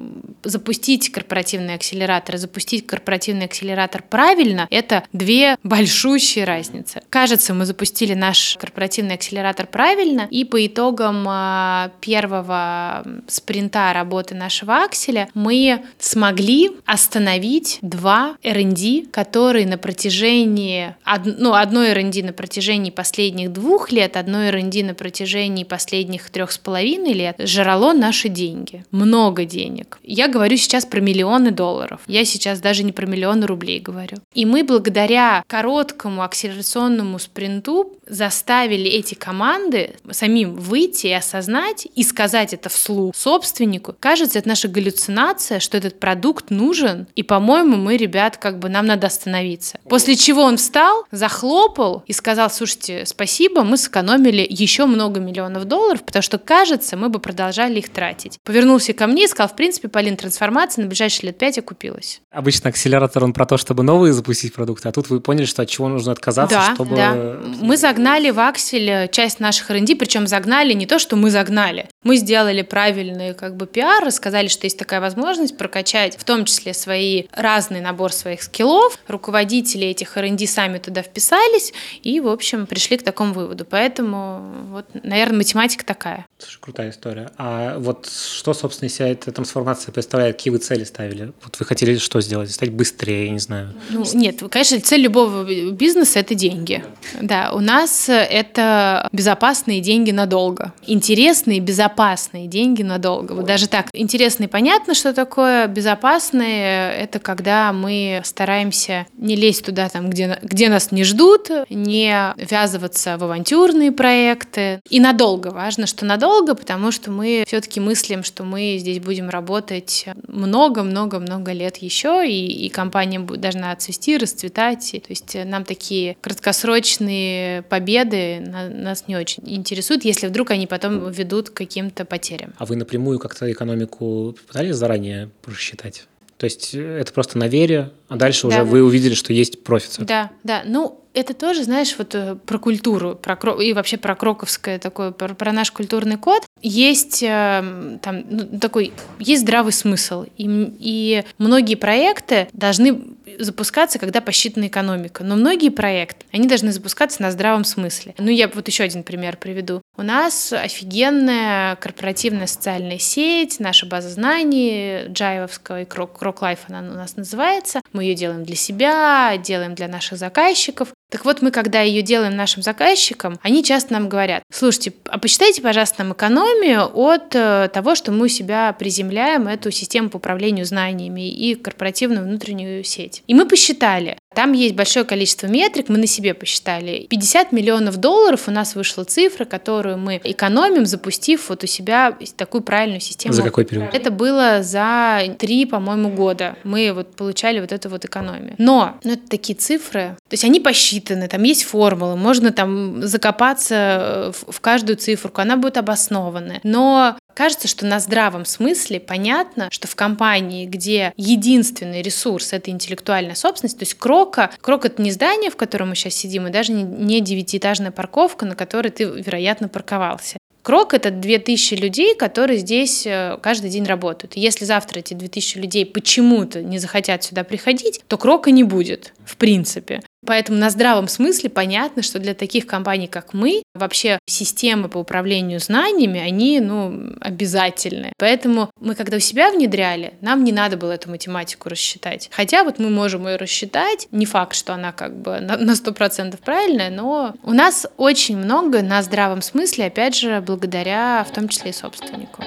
запустить 0.45 1.11
корпоративный 1.11 1.75
акселератор, 1.75 2.37
запустить 2.37 2.87
корпоративный 2.87 3.47
акселератор 3.47 4.03
правильно. 4.03 4.67
Это 4.71 5.05
две 5.13 5.57
большущие 5.63 6.45
разницы. 6.45 7.03
Кажется, 7.11 7.55
мы 7.55 7.67
запустили 7.67 8.15
наш 8.15 8.57
корпоративный 8.59 9.15
акселератор 9.15 9.67
правильно, 9.67 10.29
и 10.31 10.45
по 10.45 10.65
итогам 10.67 11.25
а, 11.29 11.93
первого 12.01 13.05
спринта 13.29 13.93
работы 13.93 14.35
нашего 14.35 14.85
акселя 14.85 15.29
мы 15.35 15.85
смогли 15.99 16.71
остановить 16.85 17.79
два 17.83 18.37
R&D, 18.43 19.07
которые 19.11 19.67
на 19.67 19.79
протяжении, 19.79 20.95
ну, 21.25 21.55
одной 21.55 21.91
R&D 21.91 22.23
на 22.23 22.33
протяжении 22.33 22.91
последних 22.91 23.53
двух 23.53 23.93
лет, 23.93 24.17
одной 24.17 24.49
R&D 24.49 24.83
на 24.85 24.95
протяжении 24.95 25.65
последних 25.65 26.31
трех 26.31 26.53
с 26.53 26.59
половиной 26.59 27.13
лет 27.13 27.37
жрало 27.39 27.93
наши 27.93 28.29
деньги. 28.29 28.85
Много 28.91 29.45
денег. 29.45 29.99
Я 30.03 30.29
говорю 30.29 30.57
сейчас 30.57 30.85
про 30.87 31.01
миллионы 31.01 31.51
долларов. 31.51 32.01
Я 32.07 32.25
сейчас 32.25 32.61
даже 32.61 32.83
не 32.85 32.93
про 32.93 33.07
миллионы 33.07 33.47
рублей 33.47 33.81
говорю. 33.81 34.19
И 34.35 34.45
мы 34.45 34.65
благодаря 34.65 35.45
короткому 35.47 36.23
акселерационному 36.23 37.19
спринту 37.19 37.97
заставили 38.07 38.91
эти 38.91 39.15
команды 39.15 39.95
самим 40.11 40.55
выйти 40.55 41.07
и 41.09 41.13
осознать 41.13 41.87
и 41.95 42.03
сказать 42.03 42.53
это 42.53 42.69
вслух 42.69 43.15
собственнику. 43.17 43.95
Кажется, 43.99 44.39
это 44.39 44.49
наша 44.49 44.69
галлюцинация, 44.69 45.12
что 45.59 45.77
этот 45.77 45.99
продукт 45.99 46.51
нужен, 46.51 47.07
и, 47.15 47.23
по-моему, 47.23 47.77
мы, 47.77 47.97
ребят, 47.97 48.37
как 48.37 48.59
бы 48.59 48.69
нам 48.69 48.87
надо 48.87 49.07
остановиться. 49.07 49.79
После 49.89 50.17
чего 50.17 50.43
он 50.43 50.57
встал, 50.57 51.05
захлопал 51.11 52.05
и 52.07 52.13
сказал, 52.13 52.51
слушайте, 52.51 53.05
спасибо, 53.07 53.65
мы 53.65 53.77
сэкономили 53.77 54.47
еще 54.49 54.87
много 54.87 55.21
миллионов 55.21 55.65
долларов, 55.65 56.03
потому 56.03 56.23
что, 56.23 56.39
кажется, 56.39 56.97
мы 56.97 57.09
бы 57.09 57.19
продолжали 57.19 57.79
их 57.79 57.89
тратить. 57.91 58.39
Повернулся 58.45 58.93
ко 58.93 59.07
мне 59.07 59.25
и 59.25 59.29
сказал, 59.29 59.49
в 59.49 59.57
принципе, 59.57 59.89
Полин, 59.89 60.17
трансформация 60.17 60.83
на 60.83 60.89
ближайшие 60.89 61.29
лет 61.29 61.39
пять 61.39 61.59
окупилась. 61.59 62.21
Обычно 62.31 62.71
акселератор, 62.71 63.25
он 63.25 63.33
про 63.33 63.47
то, 63.47 63.57
чтобы 63.57 63.83
новые 63.83 64.13
запустить 64.13 64.55
продукты, 64.55 64.89
а 64.89 64.93
тут 64.93 65.11
вы 65.11 65.21
поняли, 65.21 65.45
что 65.45 65.63
от 65.63 65.69
чего 65.69 65.89
нужно 65.89 66.13
отказаться, 66.13 66.57
да, 66.57 66.75
чтобы... 66.75 66.97
Да, 66.97 67.39
мы 67.61 67.77
загнали 67.77 68.31
в 68.31 68.41
Аксель 68.41 69.09
часть 69.11 69.41
наших 69.41 69.71
R&D, 69.71 69.97
причем 69.97 70.27
загнали 70.27 70.73
не 70.73 70.87
то, 70.87 70.99
что 70.99 71.17
мы 71.17 71.31
загнали. 71.31 71.89
Мы 72.03 72.17
сделали 72.17 72.63
правильный 72.63 73.35
как 73.35 73.57
бы 73.57 73.67
пиар, 73.67 74.05
рассказали, 74.05 74.49
что 74.49 74.67
есть 74.67 74.79
такая 74.79 75.01
возможность 75.03 75.59
прокачать 75.59 76.17
в 76.17 76.25
том 76.25 76.47
числе 76.47 76.73
свои 76.73 77.25
разный 77.33 77.81
набор 77.81 78.13
своих 78.13 78.43
скиллов. 78.43 78.99
Руководители 79.09 79.87
этих 79.87 80.17
R&D 80.17 80.47
сами 80.47 80.79
туда 80.79 81.03
вписались 81.03 81.75
и, 82.03 82.21
в 82.21 82.29
общем, 82.29 82.67
пришли 82.67 82.97
к 82.97 83.03
такому 83.03 83.35
выводу. 83.35 83.67
Поэтому, 83.67 84.43
вот, 84.71 84.87
наверное, 85.03 85.39
математика 85.39 85.85
такая. 85.85 86.27
Слушай, 86.39 86.59
крутая 86.61 86.91
история. 86.91 87.31
А 87.37 87.79
вот 87.79 88.09
что, 88.09 88.55
собственно, 88.55 88.89
себя 88.89 89.09
эта 89.09 89.31
трансформация 89.33 89.93
представляет? 89.93 90.37
Какие 90.37 90.53
вы 90.53 90.59
цели 90.59 90.85
ставили? 90.85 91.33
Вот 91.43 91.59
вы 91.59 91.67
хотели 91.67 91.99
что 91.99 92.21
сделать? 92.21 92.51
Стать 92.51 92.71
быстрее, 92.71 93.27
я 93.27 93.31
не 93.31 93.39
знаю. 93.39 93.75
Ну, 93.91 94.05
нет, 94.15 94.43
конечно, 94.51 94.81
цель 94.81 95.03
любого 95.03 95.45
бизнеса– 95.73 96.19
это 96.21 96.35
деньги. 96.35 96.85
Да, 97.21 97.53
у 97.53 97.61
нас 97.61 98.09
это 98.09 99.09
безопасные 99.13 99.81
деньги 99.81 100.11
надолго. 100.11 100.73
Интересные, 100.87 101.61
безопасные 101.61 102.47
деньги 102.47 102.83
надолго. 102.83 103.33
Вот 103.33 103.45
даже 103.45 103.69
так. 103.69 103.89
Интересно 103.93 104.45
и 104.45 104.47
понятно, 104.47 104.92
что 104.95 105.13
такое 105.13 105.67
безопасные. 105.67 106.93
Это 106.95 107.19
когда 107.19 107.73
мы 107.73 108.21
стараемся 108.25 109.07
не 109.17 109.37
лезть 109.37 109.65
туда, 109.65 109.89
там, 109.89 110.11
где, 110.11 110.39
где 110.43 110.69
нас 110.69 110.93
не 110.93 111.05
ждут, 111.05 111.51
не 111.71 112.35
ввязываться 112.37 113.17
в 113.19 113.25
авантюрные 113.25 113.93
проекты. 113.93 114.81
И 114.89 115.01
надолго. 115.01 115.49
Важно, 115.49 115.87
что 115.87 116.05
надолго, 116.05 116.55
потому 116.55 116.91
что 116.93 117.11
мы 117.11 117.45
все-таки 117.47 117.81
мыслим, 117.81 118.25
что 118.25 118.45
мы 118.45 118.77
здесь 118.79 119.01
будем 119.01 119.29
работать 119.29 120.07
много-много-много 120.29 121.53
лет 121.53 121.79
еще, 121.79 122.29
и, 122.29 122.67
и 122.67 122.69
компания 122.69 123.21
должна 123.21 123.73
отцвести, 123.73 124.17
расцветать. 124.17 124.93
То 124.93 125.11
есть 125.11 125.37
нам 125.45 125.65
такие 125.65 126.17
краткосрочные 126.21 127.63
победы 127.63 128.41
нас 128.41 129.05
не 129.09 129.17
очень 129.17 129.43
интересуют, 129.47 130.05
если 130.05 130.27
вдруг 130.27 130.51
они 130.51 130.67
потом 130.67 131.11
ведут 131.11 131.51
к 131.51 131.55
каким-то 131.55 132.05
потерям. 132.05 132.53
А 132.59 132.67
вы 132.67 132.77
напрямую 132.77 133.19
как-то 133.19 133.51
экономику 133.51 134.37
пытались 134.47 134.77
заранее 134.83 135.31
просчитать? 135.43 136.09
То 136.39 136.45
есть 136.45 136.75
это 136.75 137.13
просто 137.13 137.39
на 137.39 137.47
вере, 137.47 137.93
а 138.09 138.17
дальше 138.17 138.49
да. 138.49 138.49
уже 138.49 138.65
вы 138.65 138.83
увидели, 138.83 139.15
что 139.15 139.33
есть 139.33 139.63
профит. 139.63 140.05
Да, 140.05 140.33
да. 140.43 140.63
Ну, 140.67 141.02
это 141.15 141.35
тоже, 141.35 141.65
знаешь, 141.65 141.95
вот 141.99 142.15
э, 142.15 142.37
про 142.47 142.59
культуру, 142.59 143.15
про 143.15 143.35
и 143.61 143.73
вообще 143.73 143.97
про 143.97 144.15
кроковское 144.15 144.79
такое, 144.79 145.11
про, 145.11 145.35
про 145.35 145.53
наш 145.53 145.71
культурный 145.71 146.17
код. 146.17 146.45
Есть 146.63 147.23
э, 147.23 147.99
там 148.03 148.25
ну, 148.29 148.59
такой, 148.59 148.93
есть 149.19 149.43
здравый 149.43 149.73
смысл, 149.73 150.25
и, 150.37 150.75
и 150.79 151.25
многие 151.39 151.75
проекты 151.75 152.49
должны 152.53 153.03
запускаться, 153.39 153.99
когда 153.99 154.21
посчитана 154.21 154.67
экономика. 154.67 155.25
Но 155.25 155.37
многие 155.37 155.71
проекты, 155.71 156.27
они 156.33 156.49
должны 156.49 156.73
запускаться 156.73 157.23
на 157.23 157.31
здравом 157.31 157.65
смысле. 157.65 158.15
Ну, 158.19 158.31
я 158.31 158.49
вот 158.49 158.67
еще 158.67 158.85
один 158.85 159.03
пример 159.03 159.37
приведу. 159.37 159.83
У 159.97 160.03
нас 160.03 160.53
офигенная 160.53 161.77
корпоративная 161.77 162.47
социальная 162.47 162.99
сеть, 162.99 163.61
наша 163.61 163.87
база 163.87 164.09
знаний, 164.09 165.07
Jive-овская, 165.09 165.83
КРОК 165.83 166.43
Life 166.43 166.61
она 166.69 166.81
у 166.81 166.97
нас 166.97 167.17
называется. 167.17 167.81
Мы 167.93 168.05
ее 168.05 168.15
делаем 168.15 168.45
для 168.45 168.57
себя, 168.57 169.37
делаем 169.37 169.75
для 169.75 169.89
наших 169.89 170.19
заказчиков. 170.19 170.89
Так 171.13 171.27
вот, 171.27 171.43
мы, 171.43 171.51
когда 171.51 171.83
ее 171.83 172.01
делаем 172.01 172.35
нашим 172.35 172.63
заказчикам, 172.63 173.39
они 173.43 173.63
часто 173.63 173.93
нам 173.93 174.09
говорят, 174.09 174.43
слушайте, 174.51 174.95
а 175.05 175.19
посчитайте, 175.19 175.61
пожалуйста, 175.61 176.03
нам 176.03 176.15
экономию 176.15 176.91
от 176.91 177.35
э, 177.35 177.69
того, 177.71 177.95
что 177.95 178.13
мы 178.13 178.25
у 178.25 178.29
себя 178.29 178.73
приземляем 178.73 179.47
эту 179.47 179.71
систему 179.71 180.09
по 180.09 180.17
управлению 180.17 180.65
знаниями 180.65 181.31
и 181.31 181.55
корпоративную 181.55 182.25
внутреннюю 182.27 182.83
сеть. 182.83 183.23
И 183.27 183.35
мы 183.35 183.47
посчитали, 183.47 184.17
там 184.35 184.53
есть 184.53 184.75
большое 184.75 185.05
количество 185.05 185.47
метрик, 185.47 185.89
мы 185.89 185.99
на 185.99 186.07
себе 186.07 186.35
посчитали. 186.35 187.07
50 187.09 187.53
миллионов 187.53 187.97
долларов 187.97 188.49
у 188.49 188.51
нас 188.51 188.75
вышла 188.75 189.05
цифра, 189.05 189.45
которую 189.45 189.99
мы 189.99 190.21
экономим, 190.25 190.87
запустив 190.87 191.49
вот 191.49 191.65
у 191.65 191.67
себя 191.67 192.17
такую 192.37 192.63
правильную 192.63 193.01
систему. 193.01 193.35
За 193.35 193.43
какой 193.43 193.65
период? 193.65 193.95
Это 193.95 194.11
было 194.11 194.63
за 194.63 195.21
три, 195.39 195.67
по-моему, 195.67 196.11
года. 196.11 196.57
Мы 196.65 196.93
вот 196.93 197.15
получали 197.15 197.61
вот 197.61 197.73
эту 197.73 197.89
вот 197.89 198.05
экономию. 198.05 198.55
Но, 198.59 198.99
ну, 199.05 199.13
это 199.13 199.29
такие 199.29 199.57
цифры, 199.59 200.17
то 200.29 200.35
есть 200.35 200.45
они 200.45 200.61
посчитаны, 200.61 201.29
там 201.29 201.43
есть 201.43 201.65
формулы, 201.65 202.17
можно 202.17 202.53
там 202.53 203.07
закопаться 203.07 204.33
в 204.49 204.61
каждую 204.61 204.97
циферку, 204.97 205.41
она 205.41 205.57
будет 205.57 205.77
обоснованная. 205.77 206.61
Но 206.63 207.17
Кажется, 207.35 207.69
что 207.69 207.87
на 207.87 208.01
здравом 208.01 208.45
смысле 208.45 209.01
понятно, 209.01 209.69
что 209.71 209.89
в 209.89 209.97
компании, 209.97 210.67
где 210.67 211.13
единственный 211.17 212.03
ресурс— 212.03 212.53
это 212.53 212.71
интеллектуальная 212.71 213.35
собственность, 213.35 213.79
то 213.79 213.83
есть 213.83 213.95
Крока, 213.95 214.51
Крок— 214.61 214.85
это 214.87 215.01
не 215.03 215.11
здание, 215.11 215.51
в 215.51 215.57
котором 215.57 215.91
мы 215.91 215.95
сейчас 215.95 216.15
сидим, 216.15 216.47
и 216.47 216.51
даже 216.51 216.73
не 216.73 217.21
девятиэтажная 217.21 217.91
парковка, 217.91 218.47
на 218.47 218.55
которой 218.55 218.89
ты, 218.89 219.05
вероятно, 219.05 219.69
парковался. 219.69 220.37
Крок— 220.63 220.95
это 220.95 221.11
2000 221.11 221.75
людей, 221.75 222.15
которые 222.15 222.61
здесь 222.61 223.05
э, 223.05 223.37
каждый 223.43 223.69
день 223.69 223.85
работают. 223.85 224.37
И 224.37 224.41
если 224.41 224.65
завтра 224.65 225.01
эти 225.01 225.13
2000 225.13 225.59
людей 225.59 225.85
почему-то 225.85 226.63
не 226.63 226.79
захотят 226.79 227.25
сюда 227.25 227.43
приходить, 227.43 228.01
то 228.07 228.17
Крока 228.17 228.53
не 228.53 228.63
будет, 228.63 229.13
в 229.25 229.37
принципе. 229.37 230.03
Поэтому 230.25 230.59
на 230.59 230.71
здравом 230.71 231.09
смысле 231.09 231.51
понятно, 231.51 232.03
что 232.03 232.19
для 232.19 232.35
таких 232.35 232.67
компаний, 232.67 233.09
как 233.09 233.35
мы, 233.35 233.63
вообще 233.75 234.19
системы 234.27 234.89
по 234.89 234.99
управлению 234.99 235.59
знаниями, 235.59 236.21
они 236.21 236.61
ну, 236.61 237.15
обязательны. 237.21 238.13
Поэтому 238.19 238.71
мы, 238.81 238.95
когда 238.95 239.17
у 239.17 239.21
себя 239.21 239.51
внедряли, 239.51 240.15
нам 240.21 240.45
не 240.45 240.53
надо 240.53 240.77
было 240.77 240.93
эту 240.93 241.11
математику 241.11 241.69
рассчитать. 241.69 242.29
Хотя 242.33 242.65
вот 242.65 242.79
мы 242.79 242.89
можем 242.91 243.27
ее 243.27 243.37
рассчитать. 243.37 244.09
Не 244.13 244.27
факт, 244.27 244.55
что 244.55 244.75
она 244.75 244.93
как 244.93 245.17
бы 245.21 245.41
на 245.41 245.75
сто 245.75 245.93
процентов 245.93 246.41
правильная, 246.41 246.91
но 246.91 247.35
у 247.43 247.53
нас 247.53 247.87
очень 247.97 248.37
много 248.37 248.83
на 248.83 249.03
здравом 249.03 249.43
смысле, 249.43 249.87
опять 249.87 250.17
же, 250.17 250.41
благодаря 250.41 251.25
в 251.29 251.33
том 251.33 251.49
числе 251.49 251.71
и 251.71 251.75
собственнику. 251.75 252.45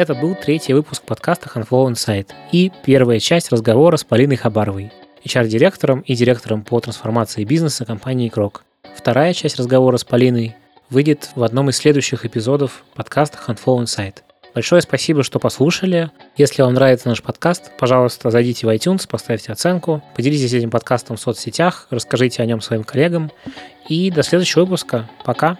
Это 0.00 0.14
был 0.14 0.34
третий 0.34 0.72
выпуск 0.72 1.02
подкаста 1.02 1.50
Handflow 1.54 1.90
Insight 1.90 2.28
и 2.52 2.72
первая 2.86 3.20
часть 3.20 3.52
разговора 3.52 3.98
с 3.98 4.02
Полиной 4.02 4.36
Хабаровой, 4.36 4.90
HR-директором 5.26 6.00
и 6.00 6.14
директором 6.14 6.62
по 6.62 6.80
трансформации 6.80 7.44
бизнеса 7.44 7.84
компании 7.84 8.30
Крок. 8.30 8.64
Вторая 8.96 9.34
часть 9.34 9.58
разговора 9.58 9.98
с 9.98 10.04
Полиной 10.04 10.56
выйдет 10.88 11.28
в 11.34 11.42
одном 11.42 11.68
из 11.68 11.76
следующих 11.76 12.24
эпизодов 12.24 12.82
подкаста 12.94 13.36
Handflow 13.46 13.82
Insight. 13.82 14.20
Большое 14.54 14.80
спасибо, 14.80 15.22
что 15.22 15.38
послушали. 15.38 16.10
Если 16.34 16.62
вам 16.62 16.72
нравится 16.72 17.10
наш 17.10 17.22
подкаст, 17.22 17.70
пожалуйста, 17.78 18.30
зайдите 18.30 18.66
в 18.66 18.70
iTunes, 18.70 19.06
поставьте 19.06 19.52
оценку, 19.52 20.02
поделитесь 20.16 20.54
этим 20.54 20.70
подкастом 20.70 21.18
в 21.18 21.20
соцсетях, 21.20 21.88
расскажите 21.90 22.42
о 22.42 22.46
нем 22.46 22.62
своим 22.62 22.84
коллегам. 22.84 23.30
И 23.86 24.10
до 24.10 24.22
следующего 24.22 24.62
выпуска. 24.62 25.10
Пока! 25.26 25.58